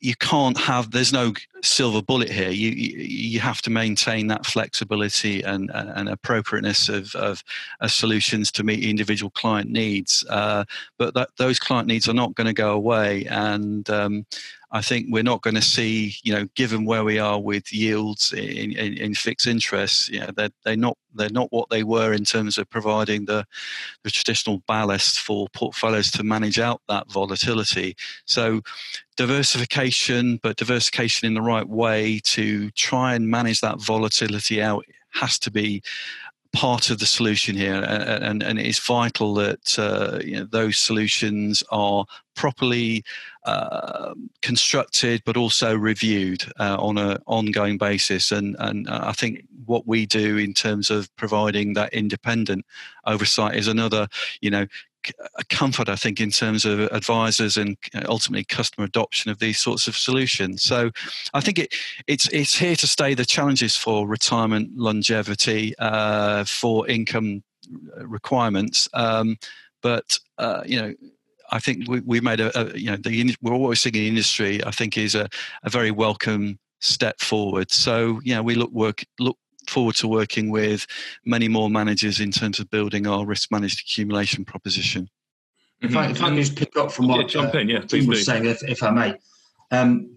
you 0.00 0.14
can't 0.16 0.58
have 0.58 0.90
there's 0.90 1.12
no 1.12 1.32
silver 1.62 2.02
bullet 2.02 2.30
here 2.30 2.50
you 2.50 2.70
you, 2.70 3.40
have 3.40 3.62
to 3.62 3.70
maintain 3.70 4.26
that 4.26 4.46
flexibility 4.46 5.42
and 5.42 5.70
and 5.74 6.08
appropriateness 6.08 6.88
of, 6.88 7.14
of, 7.14 7.42
of 7.80 7.90
solutions 7.90 8.50
to 8.50 8.64
meet 8.64 8.84
individual 8.84 9.30
client 9.30 9.70
needs 9.70 10.24
uh, 10.28 10.64
but 10.98 11.14
that, 11.14 11.28
those 11.36 11.58
client 11.58 11.86
needs 11.86 12.08
are 12.08 12.14
not 12.14 12.34
going 12.34 12.46
to 12.46 12.52
go 12.52 12.72
away 12.72 13.24
and 13.26 13.88
um, 13.90 14.24
I 14.72 14.82
think 14.82 15.06
we're 15.10 15.24
not 15.24 15.42
going 15.42 15.56
to 15.56 15.62
see, 15.62 16.14
you 16.22 16.32
know, 16.32 16.46
given 16.54 16.84
where 16.84 17.02
we 17.02 17.18
are 17.18 17.40
with 17.40 17.72
yields 17.72 18.32
in, 18.32 18.72
in, 18.72 18.96
in 18.96 19.14
fixed 19.14 19.48
interest, 19.48 20.08
you 20.10 20.20
know, 20.20 20.30
they're, 20.36 20.50
they're 20.64 20.76
not 20.76 20.96
they're 21.12 21.28
not 21.30 21.50
what 21.50 21.68
they 21.70 21.82
were 21.82 22.12
in 22.12 22.24
terms 22.24 22.56
of 22.56 22.70
providing 22.70 23.24
the 23.24 23.44
the 24.04 24.10
traditional 24.10 24.62
ballast 24.68 25.18
for 25.18 25.48
portfolios 25.52 26.12
to 26.12 26.22
manage 26.22 26.60
out 26.60 26.80
that 26.88 27.10
volatility. 27.10 27.96
So 28.26 28.60
diversification, 29.16 30.38
but 30.40 30.56
diversification 30.56 31.26
in 31.26 31.34
the 31.34 31.42
right 31.52 31.68
way 31.68 32.20
to 32.36 32.70
try 32.88 33.14
and 33.14 33.28
manage 33.28 33.60
that 33.60 33.80
volatility 33.80 34.62
out 34.62 34.84
has 35.10 35.38
to 35.40 35.50
be 35.50 35.82
part 36.52 36.90
of 36.90 36.98
the 36.98 37.06
solution 37.06 37.54
here, 37.56 37.80
and, 38.28 38.42
and 38.42 38.58
it's 38.58 38.84
vital 38.84 39.34
that 39.34 39.78
uh, 39.78 40.18
you 40.24 40.36
know, 40.36 40.46
those 40.50 40.76
solutions 40.78 41.62
are 41.70 42.04
properly 42.34 43.04
uh, 43.44 44.14
constructed, 44.42 45.22
but 45.24 45.36
also 45.36 45.76
reviewed 45.76 46.42
uh, 46.58 46.76
on 46.78 46.98
an 46.98 47.18
ongoing 47.26 47.78
basis. 47.78 48.32
And, 48.32 48.56
and 48.58 48.88
I 48.88 49.12
think 49.12 49.44
what 49.66 49.86
we 49.86 50.06
do 50.06 50.38
in 50.38 50.52
terms 50.54 50.90
of 50.90 51.08
providing 51.16 51.74
that 51.74 51.94
independent 51.94 52.64
oversight 53.06 53.54
is 53.56 53.68
another, 53.68 54.08
you 54.40 54.50
know, 54.50 54.66
comfort, 55.48 55.88
I 55.88 55.96
think, 55.96 56.20
in 56.20 56.30
terms 56.30 56.64
of 56.64 56.80
advisors 56.80 57.56
and 57.56 57.76
uh, 57.94 58.02
ultimately 58.08 58.44
customer 58.44 58.86
adoption 58.86 59.30
of 59.30 59.38
these 59.38 59.58
sorts 59.58 59.88
of 59.88 59.96
solutions. 59.96 60.62
So, 60.62 60.90
I 61.34 61.40
think 61.40 61.58
it, 61.58 61.74
it's 62.06 62.28
it's 62.28 62.58
here 62.58 62.76
to 62.76 62.86
stay. 62.86 63.14
The 63.14 63.24
challenges 63.24 63.76
for 63.76 64.06
retirement 64.06 64.70
longevity, 64.76 65.74
uh, 65.78 66.44
for 66.44 66.88
income 66.88 67.42
requirements, 67.96 68.88
um, 68.94 69.36
but 69.82 70.18
uh, 70.38 70.62
you 70.66 70.80
know. 70.80 70.94
I 71.52 71.58
think 71.58 71.88
we, 71.88 71.98
we 72.06 72.20
made 72.20 72.38
a, 72.38 72.56
a, 72.56 72.78
you 72.78 72.92
know 72.92 72.96
the 72.96 73.36
we're 73.42 73.52
always 73.52 73.80
seeing 73.80 73.94
the 73.94 74.06
industry. 74.06 74.64
I 74.64 74.70
think 74.70 74.96
is 74.96 75.16
a, 75.16 75.28
a 75.64 75.68
very 75.68 75.90
welcome 75.90 76.60
step 76.78 77.20
forward. 77.20 77.72
So 77.72 78.20
yeah, 78.24 78.40
we 78.40 78.54
look 78.54 78.70
work 78.70 79.04
look 79.18 79.36
forward 79.70 79.96
to 79.96 80.08
working 80.08 80.50
with 80.50 80.86
many 81.24 81.48
more 81.48 81.70
managers 81.70 82.20
in 82.20 82.30
terms 82.30 82.58
of 82.58 82.70
building 82.70 83.06
our 83.06 83.24
risk 83.24 83.50
managed 83.50 83.86
decumulation 83.86 84.46
proposition. 84.46 85.08
If 85.80 85.96
I, 85.96 86.10
if 86.10 86.22
I 86.22 86.28
can 86.28 86.36
just 86.36 86.56
pick 86.56 86.76
up 86.76 86.92
from 86.92 87.08
what 87.08 87.20
yeah, 87.20 87.26
jump 87.26 87.54
in, 87.54 87.68
yeah, 87.68 87.78
uh, 87.78 87.82
Jim 87.82 88.06
was 88.06 88.26
saying, 88.26 88.44
if, 88.44 88.62
if 88.68 88.82
I 88.82 88.90
may, 88.90 89.14
um, 89.70 90.14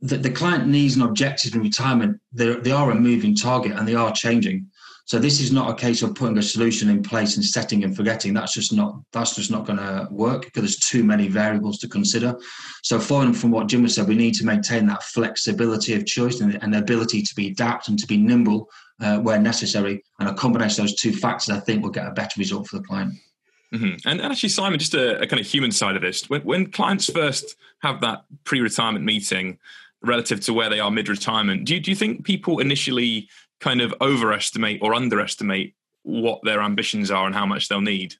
the, 0.00 0.16
the 0.16 0.30
client 0.30 0.68
needs 0.68 0.94
and 0.94 1.04
objectives 1.04 1.54
in 1.54 1.62
retirement, 1.62 2.20
they 2.32 2.70
are 2.70 2.90
a 2.90 2.94
moving 2.94 3.34
target 3.34 3.72
and 3.72 3.88
they 3.88 3.94
are 3.94 4.12
changing. 4.12 4.66
So 5.10 5.18
this 5.18 5.40
is 5.40 5.50
not 5.50 5.68
a 5.68 5.74
case 5.74 6.02
of 6.02 6.14
putting 6.14 6.38
a 6.38 6.42
solution 6.42 6.88
in 6.88 7.02
place 7.02 7.34
and 7.34 7.44
setting 7.44 7.82
and 7.82 7.96
forgetting. 7.96 8.32
That's 8.32 8.54
just 8.54 8.72
not 8.72 8.94
that's 9.10 9.34
just 9.34 9.50
not 9.50 9.66
going 9.66 9.80
to 9.80 10.06
work 10.08 10.44
because 10.44 10.62
there's 10.62 10.76
too 10.76 11.02
many 11.02 11.26
variables 11.26 11.78
to 11.78 11.88
consider. 11.88 12.38
So 12.84 13.00
following 13.00 13.32
from 13.32 13.50
what 13.50 13.66
Jim 13.66 13.82
has 13.82 13.96
said, 13.96 14.06
we 14.06 14.14
need 14.14 14.34
to 14.34 14.46
maintain 14.46 14.86
that 14.86 15.02
flexibility 15.02 15.94
of 15.94 16.06
choice 16.06 16.40
and, 16.40 16.62
and 16.62 16.72
the 16.72 16.78
ability 16.78 17.22
to 17.22 17.34
be 17.34 17.48
adapt 17.48 17.88
and 17.88 17.98
to 17.98 18.06
be 18.06 18.18
nimble 18.18 18.70
uh, 19.00 19.18
where 19.18 19.38
necessary. 19.38 20.02
And 20.18 20.28
a 20.28 20.34
combination 20.34 20.84
of 20.84 20.90
those 20.90 21.00
two 21.00 21.12
factors, 21.12 21.50
I 21.50 21.60
think, 21.60 21.82
will 21.82 21.90
get 21.90 22.06
a 22.06 22.12
better 22.12 22.38
result 22.38 22.68
for 22.68 22.78
the 22.78 22.84
client. 22.84 23.14
Mm-hmm. 23.72 24.08
And, 24.08 24.20
and, 24.20 24.32
actually, 24.32 24.48
Simon, 24.48 24.78
just 24.78 24.94
a, 24.94 25.20
a, 25.20 25.26
kind 25.26 25.40
of 25.40 25.46
human 25.46 25.70
side 25.70 25.94
of 25.94 26.02
this. 26.02 26.28
When, 26.28 26.42
when 26.42 26.70
clients 26.70 27.08
first 27.08 27.56
have 27.82 28.00
that 28.00 28.24
pre-retirement 28.44 29.04
meeting 29.04 29.58
relative 30.02 30.40
to 30.40 30.52
where 30.52 30.68
they 30.68 30.80
are 30.80 30.90
mid-retirement, 30.90 31.66
do 31.66 31.74
you, 31.74 31.80
do 31.80 31.90
you 31.90 31.96
think 31.96 32.24
people 32.24 32.58
initially 32.58 33.28
kind 33.60 33.80
of 33.80 33.94
overestimate 34.00 34.80
or 34.82 34.94
underestimate 34.94 35.74
what 36.02 36.40
their 36.42 36.60
ambitions 36.60 37.10
are 37.10 37.26
and 37.26 37.34
how 37.34 37.46
much 37.46 37.68
they'll 37.68 37.80
need? 37.80 38.16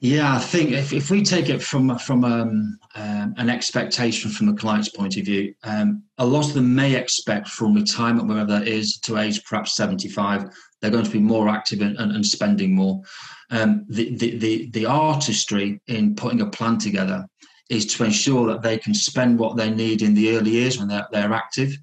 Yeah, 0.00 0.34
I 0.34 0.38
think 0.38 0.72
if, 0.72 0.92
if 0.92 1.10
we 1.10 1.22
take 1.22 1.48
it 1.48 1.62
from 1.62 1.96
from 1.98 2.24
um, 2.24 2.78
um, 2.94 3.34
an 3.38 3.48
expectation 3.48 4.30
from 4.30 4.46
the 4.46 4.52
client's 4.52 4.90
point 4.90 5.16
of 5.16 5.24
view, 5.24 5.54
um, 5.64 6.02
a 6.18 6.26
lot 6.26 6.46
of 6.46 6.54
them 6.54 6.74
may 6.74 6.94
expect 6.94 7.48
from 7.48 7.74
retirement, 7.74 8.28
wherever 8.28 8.58
that 8.58 8.68
is, 8.68 8.98
to 9.00 9.16
age 9.16 9.42
perhaps 9.44 9.74
75, 9.74 10.50
they're 10.80 10.90
going 10.90 11.04
to 11.04 11.10
be 11.10 11.18
more 11.18 11.48
active 11.48 11.80
and, 11.80 11.96
and, 11.96 12.12
and 12.12 12.26
spending 12.26 12.74
more. 12.74 13.00
Um, 13.50 13.86
the, 13.88 14.14
the, 14.16 14.36
the, 14.38 14.70
the 14.70 14.86
artistry 14.86 15.80
in 15.86 16.14
putting 16.14 16.42
a 16.42 16.50
plan 16.50 16.78
together 16.78 17.26
is 17.70 17.86
to 17.86 18.04
ensure 18.04 18.46
that 18.48 18.62
they 18.62 18.78
can 18.78 18.94
spend 18.94 19.38
what 19.38 19.56
they 19.56 19.70
need 19.70 20.02
in 20.02 20.14
the 20.14 20.36
early 20.36 20.50
years 20.50 20.78
when 20.78 20.88
they're, 20.88 21.06
they're 21.10 21.32
active 21.32 21.76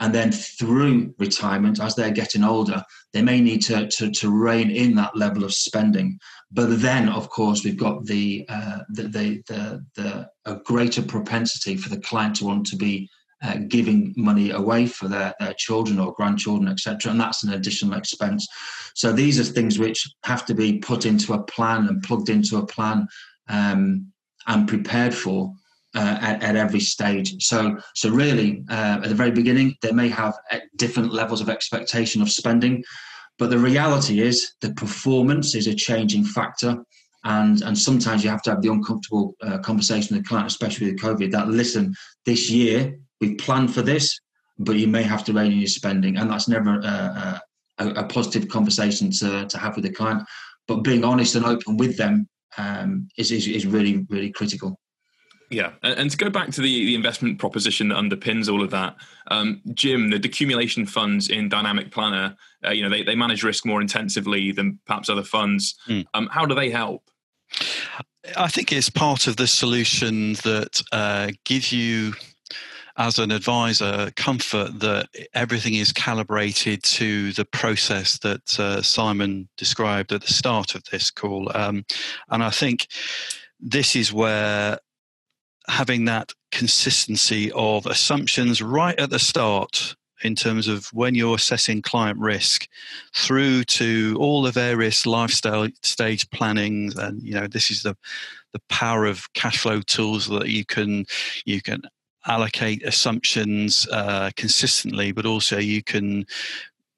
and 0.00 0.14
then 0.14 0.32
through 0.32 1.14
retirement, 1.18 1.78
as 1.78 1.94
they're 1.94 2.10
getting 2.10 2.42
older, 2.42 2.82
they 3.12 3.22
may 3.22 3.40
need 3.40 3.60
to, 3.62 3.86
to, 3.88 4.10
to 4.10 4.30
rein 4.30 4.70
in 4.70 4.94
that 4.96 5.14
level 5.14 5.44
of 5.44 5.52
spending. 5.52 6.18
But 6.50 6.80
then, 6.80 7.08
of 7.08 7.28
course, 7.28 7.64
we've 7.64 7.76
got 7.76 8.06
the, 8.06 8.46
uh, 8.48 8.78
the, 8.88 9.02
the, 9.02 9.42
the, 9.46 9.86
the, 9.96 10.28
a 10.46 10.56
greater 10.64 11.02
propensity 11.02 11.76
for 11.76 11.90
the 11.90 12.00
client 12.00 12.36
to 12.36 12.46
want 12.46 12.66
to 12.66 12.76
be 12.76 13.10
uh, 13.42 13.58
giving 13.68 14.14
money 14.16 14.50
away 14.50 14.86
for 14.86 15.06
their, 15.06 15.34
their 15.38 15.54
children 15.54 15.98
or 15.98 16.14
grandchildren, 16.14 16.70
etc. 16.70 17.10
And 17.10 17.20
that's 17.20 17.44
an 17.44 17.52
additional 17.52 17.98
expense. 17.98 18.46
So 18.94 19.12
these 19.12 19.38
are 19.38 19.44
things 19.44 19.78
which 19.78 20.06
have 20.24 20.46
to 20.46 20.54
be 20.54 20.78
put 20.78 21.04
into 21.04 21.34
a 21.34 21.42
plan 21.42 21.86
and 21.88 22.02
plugged 22.02 22.30
into 22.30 22.56
a 22.56 22.66
plan 22.66 23.06
um, 23.48 24.12
and 24.46 24.66
prepared 24.66 25.14
for 25.14 25.52
uh, 25.94 26.18
at, 26.20 26.42
at, 26.42 26.56
every 26.56 26.80
stage. 26.80 27.34
So, 27.44 27.76
so 27.94 28.10
really, 28.10 28.62
uh, 28.70 29.00
at 29.02 29.08
the 29.08 29.14
very 29.14 29.30
beginning, 29.30 29.74
they 29.82 29.92
may 29.92 30.08
have 30.08 30.34
uh, 30.50 30.58
different 30.76 31.12
levels 31.12 31.40
of 31.40 31.48
expectation 31.48 32.22
of 32.22 32.30
spending, 32.30 32.84
but 33.38 33.50
the 33.50 33.58
reality 33.58 34.20
is 34.20 34.52
the 34.60 34.72
performance 34.74 35.54
is 35.54 35.66
a 35.66 35.74
changing 35.74 36.24
factor. 36.24 36.76
And, 37.24 37.60
and 37.62 37.76
sometimes 37.76 38.24
you 38.24 38.30
have 38.30 38.42
to 38.42 38.50
have 38.50 38.62
the 38.62 38.70
uncomfortable 38.70 39.34
uh, 39.42 39.58
conversation 39.58 40.14
with 40.14 40.24
the 40.24 40.28
client, 40.28 40.46
especially 40.46 40.92
with 40.92 41.00
COVID, 41.00 41.30
that 41.32 41.48
listen, 41.48 41.94
this 42.24 42.50
year 42.50 42.98
we've 43.20 43.38
planned 43.38 43.74
for 43.74 43.82
this, 43.82 44.18
but 44.58 44.76
you 44.76 44.86
may 44.86 45.02
have 45.02 45.24
to 45.24 45.32
rein 45.32 45.52
in 45.52 45.58
your 45.58 45.66
spending. 45.66 46.16
And 46.16 46.30
that's 46.30 46.48
never 46.48 46.78
a, 46.80 47.40
a, 47.78 47.88
a 47.88 48.04
positive 48.04 48.48
conversation 48.48 49.10
to, 49.12 49.46
to 49.46 49.58
have 49.58 49.74
with 49.74 49.84
the 49.84 49.92
client. 49.92 50.22
But 50.68 50.84
being 50.84 51.04
honest 51.04 51.34
and 51.34 51.44
open 51.44 51.76
with 51.76 51.96
them 51.96 52.28
um, 52.56 53.08
is, 53.16 53.32
is, 53.32 53.48
is 53.48 53.66
really, 53.66 54.06
really 54.08 54.30
critical. 54.30 54.78
Yeah, 55.50 55.72
and, 55.82 56.08
to 56.08 56.16
go 56.16 56.30
back 56.30 56.50
to 56.52 56.60
the, 56.60 56.86
the 56.86 56.94
investment 56.94 57.40
proposition 57.40 57.88
that 57.88 57.96
underpins 57.96 58.48
all 58.48 58.62
of 58.62 58.70
that, 58.70 58.94
um, 59.32 59.60
Jim, 59.74 60.10
the 60.10 60.18
decumulation 60.20 60.88
funds 60.88 61.28
in 61.28 61.48
Dynamic 61.48 61.90
Planner, 61.90 62.36
uh, 62.64 62.70
you 62.70 62.84
know, 62.84 62.88
they, 62.88 63.02
they 63.02 63.16
manage 63.16 63.42
risk 63.42 63.66
more 63.66 63.80
intensively 63.80 64.52
than 64.52 64.78
perhaps 64.86 65.08
other 65.08 65.24
funds. 65.24 65.74
Mm. 65.88 66.04
Um, 66.14 66.28
how 66.30 66.46
do 66.46 66.54
they 66.54 66.70
help? 66.70 67.10
I 68.36 68.46
think 68.46 68.70
it's 68.70 68.90
part 68.90 69.26
of 69.26 69.36
the 69.36 69.48
solution 69.48 70.34
that 70.34 70.82
uh, 70.92 71.32
gives 71.44 71.72
you, 71.72 72.14
as 72.96 73.18
an 73.18 73.32
advisor, 73.32 74.12
comfort 74.14 74.78
that 74.78 75.08
everything 75.34 75.74
is 75.74 75.92
calibrated 75.92 76.84
to 76.84 77.32
the 77.32 77.44
process 77.44 78.18
that 78.18 78.60
uh, 78.60 78.82
Simon 78.82 79.48
described 79.56 80.12
at 80.12 80.20
the 80.20 80.32
start 80.32 80.76
of 80.76 80.84
this 80.92 81.10
call. 81.10 81.50
Um, 81.56 81.84
and 82.28 82.44
I 82.44 82.50
think 82.50 82.86
this 83.58 83.96
is 83.96 84.12
where 84.12 84.78
having 85.70 86.04
that 86.04 86.32
consistency 86.52 87.50
of 87.52 87.86
assumptions 87.86 88.60
right 88.60 88.98
at 88.98 89.10
the 89.10 89.18
start 89.18 89.94
in 90.22 90.34
terms 90.34 90.68
of 90.68 90.86
when 90.92 91.14
you're 91.14 91.36
assessing 91.36 91.80
client 91.80 92.18
risk 92.18 92.68
through 93.14 93.64
to 93.64 94.16
all 94.20 94.42
the 94.42 94.50
various 94.50 95.06
lifestyle 95.06 95.66
stage 95.82 96.28
planning 96.30 96.92
and 96.98 97.22
you 97.22 97.32
know 97.32 97.46
this 97.46 97.70
is 97.70 97.82
the 97.82 97.96
the 98.52 98.60
power 98.68 99.06
of 99.06 99.32
cash 99.32 99.58
flow 99.58 99.80
tools 99.80 100.26
that 100.28 100.48
you 100.48 100.64
can 100.64 101.06
you 101.46 101.62
can 101.62 101.80
allocate 102.26 102.82
assumptions 102.82 103.88
uh, 103.92 104.30
consistently 104.36 105.12
but 105.12 105.24
also 105.24 105.56
you 105.56 105.82
can 105.82 106.26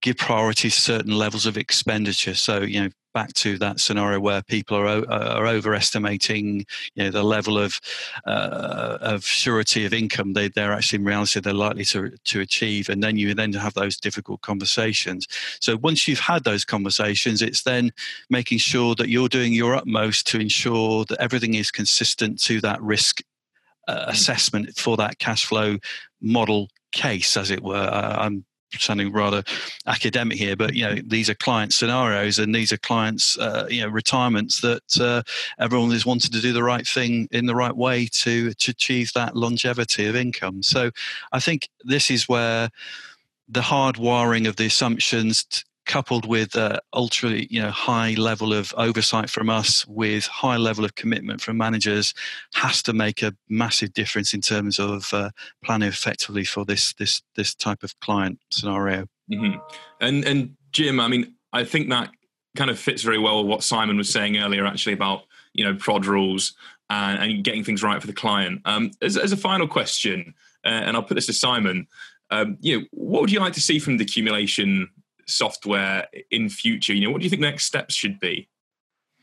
give 0.03 0.17
priority 0.17 0.69
to 0.69 0.81
certain 0.81 1.13
levels 1.13 1.47
of 1.47 1.57
expenditure. 1.57 2.35
So 2.35 2.61
you 2.61 2.83
know 2.83 2.91
back 3.13 3.33
to 3.35 3.59
that 3.59 3.81
scenario 3.81 4.21
where 4.21 4.43
people 4.43 4.77
are 4.77 5.11
are 5.11 5.47
overestimating 5.47 6.67
you 6.95 7.05
know 7.05 7.11
the 7.11 7.23
level 7.23 7.59
of 7.59 7.81
uh, 8.27 8.99
of 9.01 9.25
surety 9.25 9.85
of 9.85 9.93
income 9.93 10.33
they 10.33 10.49
they're 10.49 10.73
actually 10.73 10.99
in 10.99 11.05
reality 11.05 11.41
they're 11.41 11.53
likely 11.53 11.85
to 11.85 12.11
to 12.25 12.41
achieve 12.41 12.89
and 12.89 13.03
then 13.03 13.17
you 13.17 13.35
then 13.35 13.53
have 13.53 13.75
those 13.75 13.97
difficult 13.97 14.41
conversations. 14.41 15.27
So 15.61 15.77
once 15.77 16.09
you've 16.09 16.19
had 16.19 16.45
those 16.45 16.65
conversations 16.65 17.43
it's 17.43 17.63
then 17.63 17.93
making 18.31 18.59
sure 18.59 18.95
that 18.97 19.09
you're 19.09 19.29
doing 19.29 19.53
your 19.53 19.75
utmost 19.75 20.27
to 20.29 20.41
ensure 20.41 21.05
that 21.07 21.21
everything 21.21 21.55
is 21.55 21.71
consistent 21.71 22.41
to 22.43 22.61
that 22.61 22.81
risk 22.83 23.23
uh, 23.89 24.05
assessment 24.07 24.77
for 24.77 24.97
that 24.97 25.19
cash 25.19 25.45
flow 25.45 25.79
model 26.21 26.69
case 26.93 27.37
as 27.37 27.51
it 27.51 27.63
were. 27.63 27.75
Uh, 27.75 28.17
i'm 28.19 28.45
sounding 28.79 29.13
rather 29.13 29.43
academic 29.87 30.39
here, 30.39 30.57
but 30.57 30.75
you 30.75 30.85
know 30.85 30.97
these 31.05 31.29
are 31.29 31.35
client 31.35 31.73
scenarios 31.73 32.39
and 32.39 32.55
these 32.55 32.73
are 32.73 32.79
clients 32.79 33.39
uh, 33.39 33.67
you 33.69 33.83
know 33.83 33.89
retirements 33.89 34.61
that 34.61 35.01
uh, 35.01 35.23
everyone 35.59 35.93
is 35.93 36.07
wanting 36.07 36.31
to 36.31 36.41
do 36.41 36.53
the 36.53 36.63
right 36.63 36.87
thing 36.87 37.29
in 37.31 37.47
the 37.47 37.55
right 37.55 37.77
way 37.77 38.07
to 38.13 38.53
to 38.55 38.71
achieve 38.71 39.13
that 39.15 39.37
longevity 39.37 40.07
of 40.07 40.17
income. 40.17 40.63
So 40.63 40.91
I 41.33 41.41
think 41.41 41.69
this 41.85 42.11
is 42.11 42.29
where 42.29 42.71
the 43.49 43.63
hard 43.63 43.97
wiring 43.97 44.47
of 44.47 44.57
the 44.57 44.67
assumptions 44.67 45.65
coupled 45.87 46.27
with 46.27 46.57
uh, 46.57 46.79
ultra 46.93 47.31
you 47.31 47.61
know 47.61 47.71
high 47.71 48.15
level 48.15 48.53
of 48.53 48.73
oversight 48.77 49.29
from 49.29 49.51
us 49.51 49.87
with 49.87 50.27
high 50.27 50.57
level 50.57 50.85
of 50.85 50.95
commitment 50.95 51.41
from 51.41 51.57
managers 51.57 52.15
has 52.55 52.83
to 52.83 52.93
make 52.93 53.23
a 53.23 53.35
massive 53.49 53.93
difference 53.93 54.33
in 54.33 54.41
terms 54.41 54.79
of 54.79 55.13
uh, 55.13 55.31
planning 55.65 55.89
effectively 55.89 56.45
for 56.45 56.65
this 56.65 56.93
this 56.95 57.23
this 57.37 57.55
type 57.55 57.83
of 57.83 57.99
client 58.01 58.39
scenario 58.51 59.07
mm-hmm. 59.31 59.59
and 60.01 60.25
and 60.25 60.57
jim 60.71 61.01
i 61.01 61.09
mean 61.09 61.35
i 61.53 61.65
think 61.65 61.89
that 61.89 62.11
kind 62.57 62.71
of 62.71 62.79
fits 62.79 63.03
very 63.03 63.19
well 63.19 63.39
with 63.39 63.51
what 63.51 63.63
simon 63.63 63.97
was 63.97 64.11
saying 64.11 64.39
earlier 64.39 64.65
actually 64.65 64.93
about 64.93 65.23
you 65.53 65.65
know 65.65 65.75
prod 65.77 66.07
rules 66.07 66.55
and, 66.91 67.23
and 67.23 67.45
getting 67.45 67.65
things 67.65 67.83
right 67.83 68.01
for 68.01 68.07
the 68.07 68.13
client 68.13 68.61
um, 68.67 68.91
as, 69.01 69.17
as 69.17 69.33
a 69.33 69.37
final 69.37 69.67
question 69.67 70.35
uh, 70.65 70.69
and 70.69 70.97
i'll 70.97 71.03
put 71.03 71.15
this 71.15 71.27
to 71.27 71.33
simon 71.33 71.87
um, 72.31 72.57
you 72.63 72.81
know, 72.81 72.87
what 72.93 73.21
would 73.21 73.31
you 73.31 73.41
like 73.41 73.53
to 73.53 73.61
see 73.61 73.79
from 73.79 73.99
decumulation 73.99 74.87
software 75.27 76.07
in 76.31 76.49
future? 76.49 76.95
You 76.95 77.07
know, 77.07 77.11
what 77.11 77.21
do 77.21 77.25
you 77.25 77.31
think 77.31 77.43
next 77.43 77.65
steps 77.65 77.95
should 77.95 78.19
be? 78.21 78.49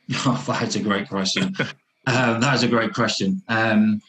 Oh, 0.25 0.43
that's 0.47 0.75
a 0.75 0.79
great 0.79 1.07
question. 1.07 1.55
um, 2.07 2.41
that 2.41 2.55
is 2.55 2.63
a 2.63 2.67
great 2.67 2.95
question. 2.95 3.43
Um, 3.47 4.01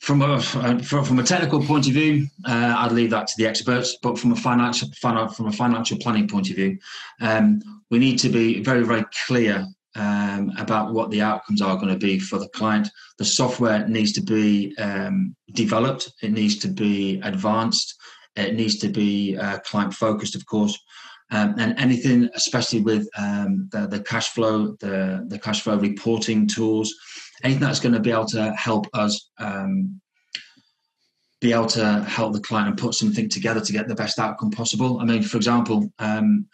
from 0.00 0.22
a 0.22 0.40
from 0.40 1.18
a 1.18 1.22
technical 1.22 1.62
point 1.62 1.86
of 1.86 1.92
view, 1.92 2.26
uh, 2.46 2.74
I'd 2.78 2.92
leave 2.92 3.10
that 3.10 3.26
to 3.26 3.34
the 3.36 3.46
experts. 3.46 3.98
But 4.02 4.18
from 4.18 4.32
a 4.32 4.36
financial 4.36 4.88
from 4.94 5.46
a 5.46 5.52
financial 5.52 5.98
planning 5.98 6.26
point 6.26 6.48
of 6.48 6.56
view, 6.56 6.78
um, 7.20 7.60
we 7.90 7.98
need 7.98 8.18
to 8.20 8.30
be 8.30 8.62
very 8.62 8.84
very 8.84 9.04
clear 9.26 9.66
um, 9.96 10.52
about 10.58 10.94
what 10.94 11.10
the 11.10 11.20
outcomes 11.20 11.60
are 11.60 11.76
going 11.76 11.92
to 11.92 11.98
be 11.98 12.18
for 12.18 12.38
the 12.38 12.48
client. 12.48 12.88
The 13.18 13.24
software 13.24 13.86
needs 13.86 14.12
to 14.12 14.22
be 14.22 14.74
um, 14.78 15.34
developed. 15.52 16.12
It 16.22 16.32
needs 16.32 16.56
to 16.58 16.68
be 16.68 17.20
advanced. 17.22 17.97
It 18.38 18.54
needs 18.54 18.78
to 18.78 18.88
be 18.88 19.36
uh, 19.36 19.58
client 19.60 19.94
focused, 19.94 20.34
of 20.34 20.46
course. 20.46 20.78
Um, 21.30 21.54
and 21.58 21.78
anything, 21.78 22.30
especially 22.34 22.80
with 22.80 23.06
um, 23.18 23.68
the, 23.70 23.86
the 23.86 24.00
cash 24.00 24.30
flow, 24.30 24.76
the, 24.80 25.26
the 25.28 25.38
cash 25.38 25.60
flow 25.60 25.76
reporting 25.76 26.46
tools, 26.46 26.94
anything 27.44 27.60
that's 27.60 27.80
going 27.80 27.94
to 27.94 28.00
be 28.00 28.10
able 28.10 28.26
to 28.26 28.52
help 28.52 28.86
us 28.94 29.30
um, 29.38 30.00
be 31.40 31.52
able 31.52 31.66
to 31.66 32.02
help 32.04 32.32
the 32.32 32.40
client 32.40 32.68
and 32.68 32.78
put 32.78 32.94
something 32.94 33.28
together 33.28 33.60
to 33.60 33.72
get 33.72 33.88
the 33.88 33.94
best 33.94 34.18
outcome 34.18 34.50
possible. 34.50 34.98
I 35.00 35.04
mean, 35.04 35.22
for 35.22 35.36
example, 35.36 35.92
um, 35.98 36.46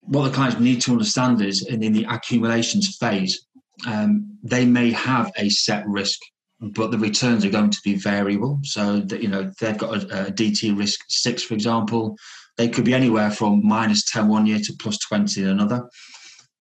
what 0.00 0.24
the 0.24 0.34
clients 0.34 0.60
need 0.60 0.80
to 0.82 0.92
understand 0.92 1.42
is 1.42 1.66
in, 1.66 1.82
in 1.82 1.92
the 1.92 2.04
accumulations 2.04 2.96
phase, 2.96 3.46
um, 3.86 4.38
they 4.42 4.64
may 4.64 4.92
have 4.92 5.30
a 5.36 5.48
set 5.48 5.86
risk 5.86 6.18
but 6.60 6.90
the 6.90 6.98
returns 6.98 7.44
are 7.44 7.50
going 7.50 7.70
to 7.70 7.80
be 7.84 7.94
variable. 7.94 8.58
So 8.64 9.00
that 9.00 9.22
you 9.22 9.28
know 9.28 9.50
they've 9.60 9.78
got 9.78 10.02
a, 10.02 10.26
a, 10.26 10.32
DP 10.32 10.76
risk 10.76 11.00
six, 11.08 11.42
for 11.42 11.54
example, 11.54 12.16
they 12.56 12.68
could 12.68 12.84
be 12.84 12.94
anywhere 12.94 13.30
from 13.30 13.66
minus 13.66 14.04
10 14.10 14.28
one 14.28 14.46
year 14.46 14.58
to 14.58 14.72
plus 14.80 14.98
20 14.98 15.42
in 15.42 15.48
another. 15.48 15.88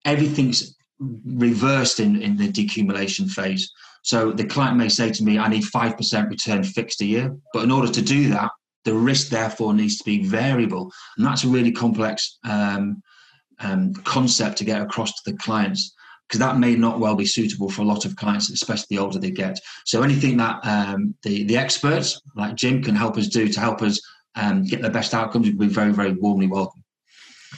Everything's 0.04 0.76
reversed 1.00 2.00
in, 2.00 2.22
in 2.22 2.38
the 2.38 2.52
decumulation 2.52 3.30
phase. 3.30 3.72
So 4.04 4.32
the 4.32 4.46
client 4.46 4.78
may 4.78 4.90
say 4.90 5.10
to 5.10 5.24
me, 5.24 5.40
I 5.40 5.48
need 5.48 5.64
5% 5.64 6.30
return 6.30 6.64
fixed 6.64 7.02
a 7.02 7.06
year. 7.06 7.36
But 7.54 7.64
in 7.64 7.72
order 7.72 7.92
to 7.92 8.02
do 8.02 8.30
that, 8.30 8.52
the 8.84 8.94
risk 8.94 9.30
therefore 9.30 9.74
needs 9.74 9.98
to 9.98 10.04
be 10.04 10.24
variable. 10.24 10.92
And 11.18 11.26
that's 11.26 11.44
a 11.44 11.48
really 11.48 11.72
complex 11.72 12.38
um, 12.44 13.02
um, 13.60 13.94
concept 14.04 14.58
to 14.60 14.64
get 14.64 14.82
across 14.82 15.12
to 15.12 15.32
the 15.32 15.38
clients 15.38 15.95
because 16.28 16.40
that 16.40 16.58
may 16.58 16.76
not 16.76 17.00
well 17.00 17.16
be 17.16 17.26
suitable 17.26 17.70
for 17.70 17.82
a 17.82 17.86
lot 17.86 18.06
of 18.06 18.16
clients, 18.16 18.50
especially 18.50 18.88
the 18.90 19.02
older 19.02 19.20
they 19.20 19.32
get. 19.32 19.60
So 19.86 20.02
anything 20.02 20.38
that 20.38 20.60
um, 20.66 21.16
the 21.24 21.44
the 21.44 21.58
experts 21.58 22.22
like 22.36 22.56
Jim 22.56 22.82
can 22.82 22.96
help 22.96 23.18
us 23.18 23.28
do 23.28 23.48
to 23.48 23.60
help 23.60 23.82
us 23.82 24.02
um, 24.36 24.64
get 24.64 24.82
the 24.82 24.90
best 24.90 25.14
outcomes 25.14 25.48
would 25.48 25.60
be 25.60 25.68
very 25.68 25.92
very 25.92 26.14
warmly 26.14 26.48
welcome. 26.48 26.84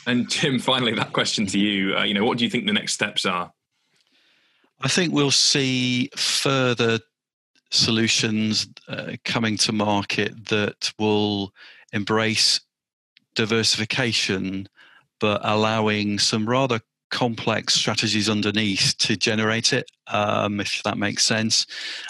And 0.06 0.30
Jim, 0.30 0.60
finally, 0.60 0.94
that 0.94 1.14
question 1.14 1.46
to 1.48 1.60
you. 1.60 1.98
Uh, 1.98 2.04
you 2.04 2.14
know, 2.14 2.24
what 2.24 2.38
do 2.38 2.44
you 2.44 2.50
think 2.50 2.66
the 2.66 2.74
next 2.74 2.94
steps 2.94 3.26
are? 3.26 3.52
I 4.82 4.88
think 4.88 5.12
we'll 5.12 5.32
see 5.32 6.10
further 6.16 7.00
solutions 7.72 8.68
uh, 8.88 9.14
coming 9.26 9.58
to 9.58 9.72
market 9.72 10.48
that 10.50 10.94
will 11.00 11.52
embrace 11.94 12.62
diversification, 13.36 14.70
but 15.20 15.42
allowing 15.44 16.20
some 16.20 16.48
rather 16.48 16.80
complex 17.10 17.74
strategies 17.74 18.30
underneath 18.30 18.96
to 18.98 19.16
generate 19.16 19.74
it, 19.74 19.90
um, 20.08 20.60
if 20.60 20.82
that 20.84 20.98
makes 20.98 21.24
sense. 21.24 21.66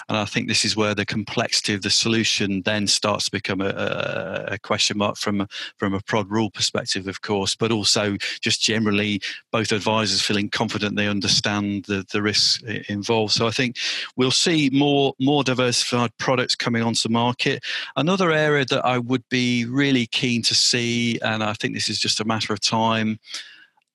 And 0.08 0.18
I 0.18 0.24
think 0.24 0.48
this 0.48 0.64
is 0.64 0.76
where 0.76 0.94
the 0.94 1.06
complexity 1.06 1.74
of 1.74 1.82
the 1.82 1.90
solution 1.90 2.62
then 2.62 2.86
starts 2.86 3.26
to 3.26 3.30
become 3.30 3.60
a, 3.60 4.46
a 4.48 4.58
question 4.58 4.98
mark 4.98 5.16
from 5.16 5.46
from 5.76 5.94
a 5.94 6.00
prod 6.00 6.30
rule 6.30 6.50
perspective, 6.50 7.06
of 7.06 7.22
course, 7.22 7.54
but 7.54 7.70
also 7.70 8.16
just 8.40 8.60
generally 8.60 9.20
both 9.52 9.72
advisors 9.72 10.22
feeling 10.22 10.48
confident 10.48 10.96
they 10.96 11.08
understand 11.08 11.84
the, 11.84 12.04
the 12.12 12.22
risks 12.22 12.62
involved. 12.88 13.32
So 13.32 13.46
I 13.46 13.50
think 13.50 13.76
we'll 14.16 14.30
see 14.30 14.70
more 14.72 15.14
more 15.20 15.44
diversified 15.44 16.16
products 16.18 16.54
coming 16.54 16.82
onto 16.82 17.08
market. 17.08 17.64
Another 17.96 18.32
area 18.32 18.64
that 18.66 18.84
I 18.84 18.98
would 18.98 19.28
be 19.28 19.64
really 19.64 20.06
keen 20.06 20.42
to 20.42 20.54
see, 20.54 21.18
and 21.20 21.42
I 21.42 21.52
think 21.52 21.74
this 21.74 21.88
is 21.88 21.98
just 21.98 22.20
a 22.20 22.24
matter 22.24 22.52
of 22.52 22.60
time 22.60 23.18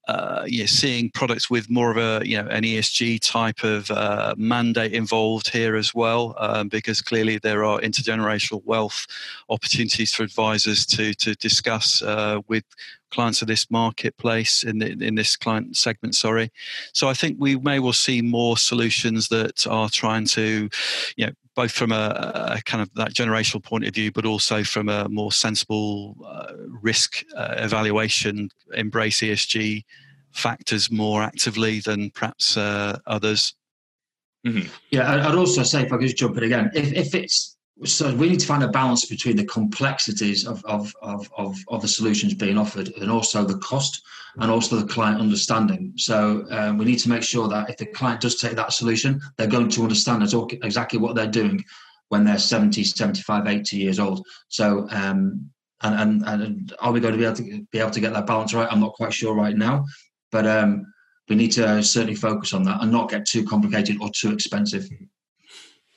uh, 0.08 0.44
you 0.46 0.60
know, 0.60 0.66
seeing 0.66 1.10
products 1.12 1.50
with 1.50 1.70
more 1.70 1.89
of 1.92 1.98
a 1.98 2.26
you 2.28 2.42
know 2.42 2.48
an 2.50 2.63
ESG 2.63 3.20
type 3.22 3.63
of 3.63 3.89
uh, 3.92 4.36
mandate 4.38 4.94
involved 4.94 5.50
here 5.50 5.76
as 5.76 5.96
well, 5.96 6.36
um, 6.39 6.68
because 6.68 7.02
clearly 7.02 7.38
there 7.38 7.63
are 7.63 7.80
intergenerational 7.80 8.63
wealth 8.66 9.08
opportunities 9.50 10.13
for 10.13 10.24
advisors 10.24 10.86
to 10.86 11.13
to 11.13 11.36
discuss 11.36 12.02
uh, 12.02 12.42
with 12.48 12.66
clients 13.12 13.42
of 13.44 13.48
this 13.48 13.70
marketplace 13.70 14.63
in 14.63 14.80
the, 14.80 14.92
in 15.00 15.16
this 15.16 15.36
client 15.36 15.78
segment. 15.78 16.16
Sorry, 16.16 16.52
so 16.92 17.08
I 17.08 17.13
think 17.13 17.38
we 17.39 17.56
may 17.56 17.80
well 17.80 17.94
see 17.94 18.22
more 18.22 18.58
solutions 18.58 19.30
that 19.30 19.66
are 19.68 19.89
trying 19.89 20.26
to, 20.28 20.68
you 21.16 21.28
know, 21.28 21.34
both 21.56 21.72
from 21.72 21.92
a, 21.92 22.56
a, 22.58 22.62
kind 22.66 22.82
of 22.82 22.94
that 22.96 23.13
generational 23.13 23.63
point 23.63 23.86
of 23.86 23.94
view, 23.94 24.12
but 24.12 24.26
also 24.26 24.63
from 24.63 24.89
a 24.89 25.08
more 25.10 25.32
sensible 25.32 26.16
uh, 26.26 26.54
risk 26.82 27.24
uh, 27.36 27.56
evaluation, 27.58 28.50
embrace 28.74 29.22
ESG 29.22 29.84
factors 30.32 30.92
more 30.92 31.22
actively 31.22 31.80
than 31.80 32.10
perhaps 32.12 32.58
uh, 32.58 32.98
others. 33.06 33.56
Mm-hmm. 34.46 34.68
Yeah, 34.89 35.28
I'd 35.28 35.36
also 35.36 35.63
say, 35.63 35.84
if 35.84 35.94
I 35.94 35.98
could 35.98 36.08
just 36.08 36.18
jump 36.18 36.38
in 36.38 36.44
again, 36.44 36.72
if, 36.74 36.92
if 36.94 37.16
it's 37.16 37.53
so 37.83 38.13
we 38.15 38.29
need 38.29 38.39
to 38.39 38.45
find 38.45 38.63
a 38.63 38.67
balance 38.67 39.05
between 39.05 39.36
the 39.36 39.45
complexities 39.45 40.45
of, 40.45 40.63
of, 40.65 40.93
of, 41.01 41.29
of, 41.38 41.57
of 41.67 41.81
the 41.81 41.88
solutions 41.88 42.33
being 42.33 42.57
offered 42.57 42.89
and 43.01 43.09
also 43.09 43.43
the 43.43 43.57
cost 43.57 44.03
and 44.38 44.51
also 44.51 44.75
the 44.75 44.93
client 44.93 45.19
understanding. 45.19 45.91
So 45.97 46.45
um, 46.51 46.77
we 46.77 46.86
need 46.86 46.99
to 46.99 47.09
make 47.09 47.23
sure 47.23 47.47
that 47.47 47.69
if 47.69 47.77
the 47.77 47.88
client 47.88 48.21
does 48.21 48.39
take 48.39 48.55
that 48.55 48.73
solution, 48.73 49.19
they're 49.38 49.47
going 49.47 49.69
to 49.69 49.81
understand 49.81 50.23
exactly 50.63 50.99
what 50.99 51.15
they're 51.15 51.27
doing 51.27 51.63
when 52.09 52.23
they're 52.23 52.38
70, 52.38 52.83
75, 52.83 53.47
80 53.47 53.77
years 53.77 53.99
old. 53.99 54.25
So 54.49 54.88
um, 54.91 55.49
and, 55.81 56.23
and, 56.25 56.41
and 56.41 56.73
are 56.79 56.91
we 56.91 56.99
going 56.99 57.13
to 57.13 57.17
be 57.17 57.25
able 57.25 57.36
to 57.36 57.67
be 57.71 57.79
able 57.79 57.91
to 57.91 57.99
get 57.99 58.13
that 58.13 58.25
balance 58.25 58.53
right? 58.53 58.67
I'm 58.71 58.79
not 58.79 58.93
quite 58.93 59.13
sure 59.13 59.36
right 59.36 59.55
now, 59.55 59.86
but 60.31 60.47
um, 60.47 60.86
we 61.27 61.36
need 61.36 61.51
to 61.53 61.83
certainly 61.83 62.15
focus 62.15 62.53
on 62.53 62.63
that 62.63 62.81
and 62.81 62.91
not 62.91 63.09
get 63.09 63.25
too 63.25 63.45
complicated 63.45 63.97
or 64.01 64.09
too 64.09 64.31
expensive. 64.31 64.88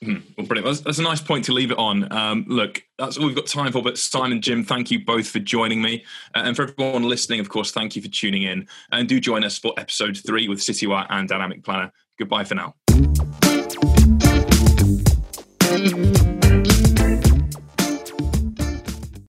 Hmm. 0.03 0.17
Well, 0.37 0.45
brilliant. 0.45 0.67
That's, 0.67 0.81
that's, 0.81 0.99
a 0.99 1.03
nice 1.03 1.21
point 1.21 1.45
to 1.45 1.53
leave 1.53 1.71
it 1.71 1.77
on. 1.79 2.11
Um, 2.13 2.45
look, 2.47 2.83
that's 2.99 3.17
all 3.17 3.25
we've 3.25 3.35
got 3.35 3.47
time 3.47 3.71
for. 3.71 3.81
But 3.81 3.97
Simon, 3.97 4.41
Jim, 4.41 4.63
thank 4.63 4.91
you 4.91 5.03
both 5.03 5.27
for 5.27 5.39
joining 5.39 5.81
me. 5.81 6.05
Uh, 6.35 6.43
and 6.45 6.55
for 6.55 6.63
everyone 6.63 7.03
listening, 7.03 7.39
of 7.39 7.49
course, 7.49 7.71
thank 7.71 7.95
you 7.95 8.01
for 8.01 8.07
tuning 8.07 8.43
in. 8.43 8.67
And 8.91 9.09
do 9.09 9.19
join 9.19 9.43
us 9.43 9.57
for 9.57 9.73
episode 9.77 10.17
three 10.17 10.47
with 10.47 10.59
Citywire 10.59 11.07
and 11.09 11.27
Dynamic 11.27 11.63
Planner. 11.63 11.91
Goodbye 12.19 12.43
for 12.43 12.55
now. 12.55 12.75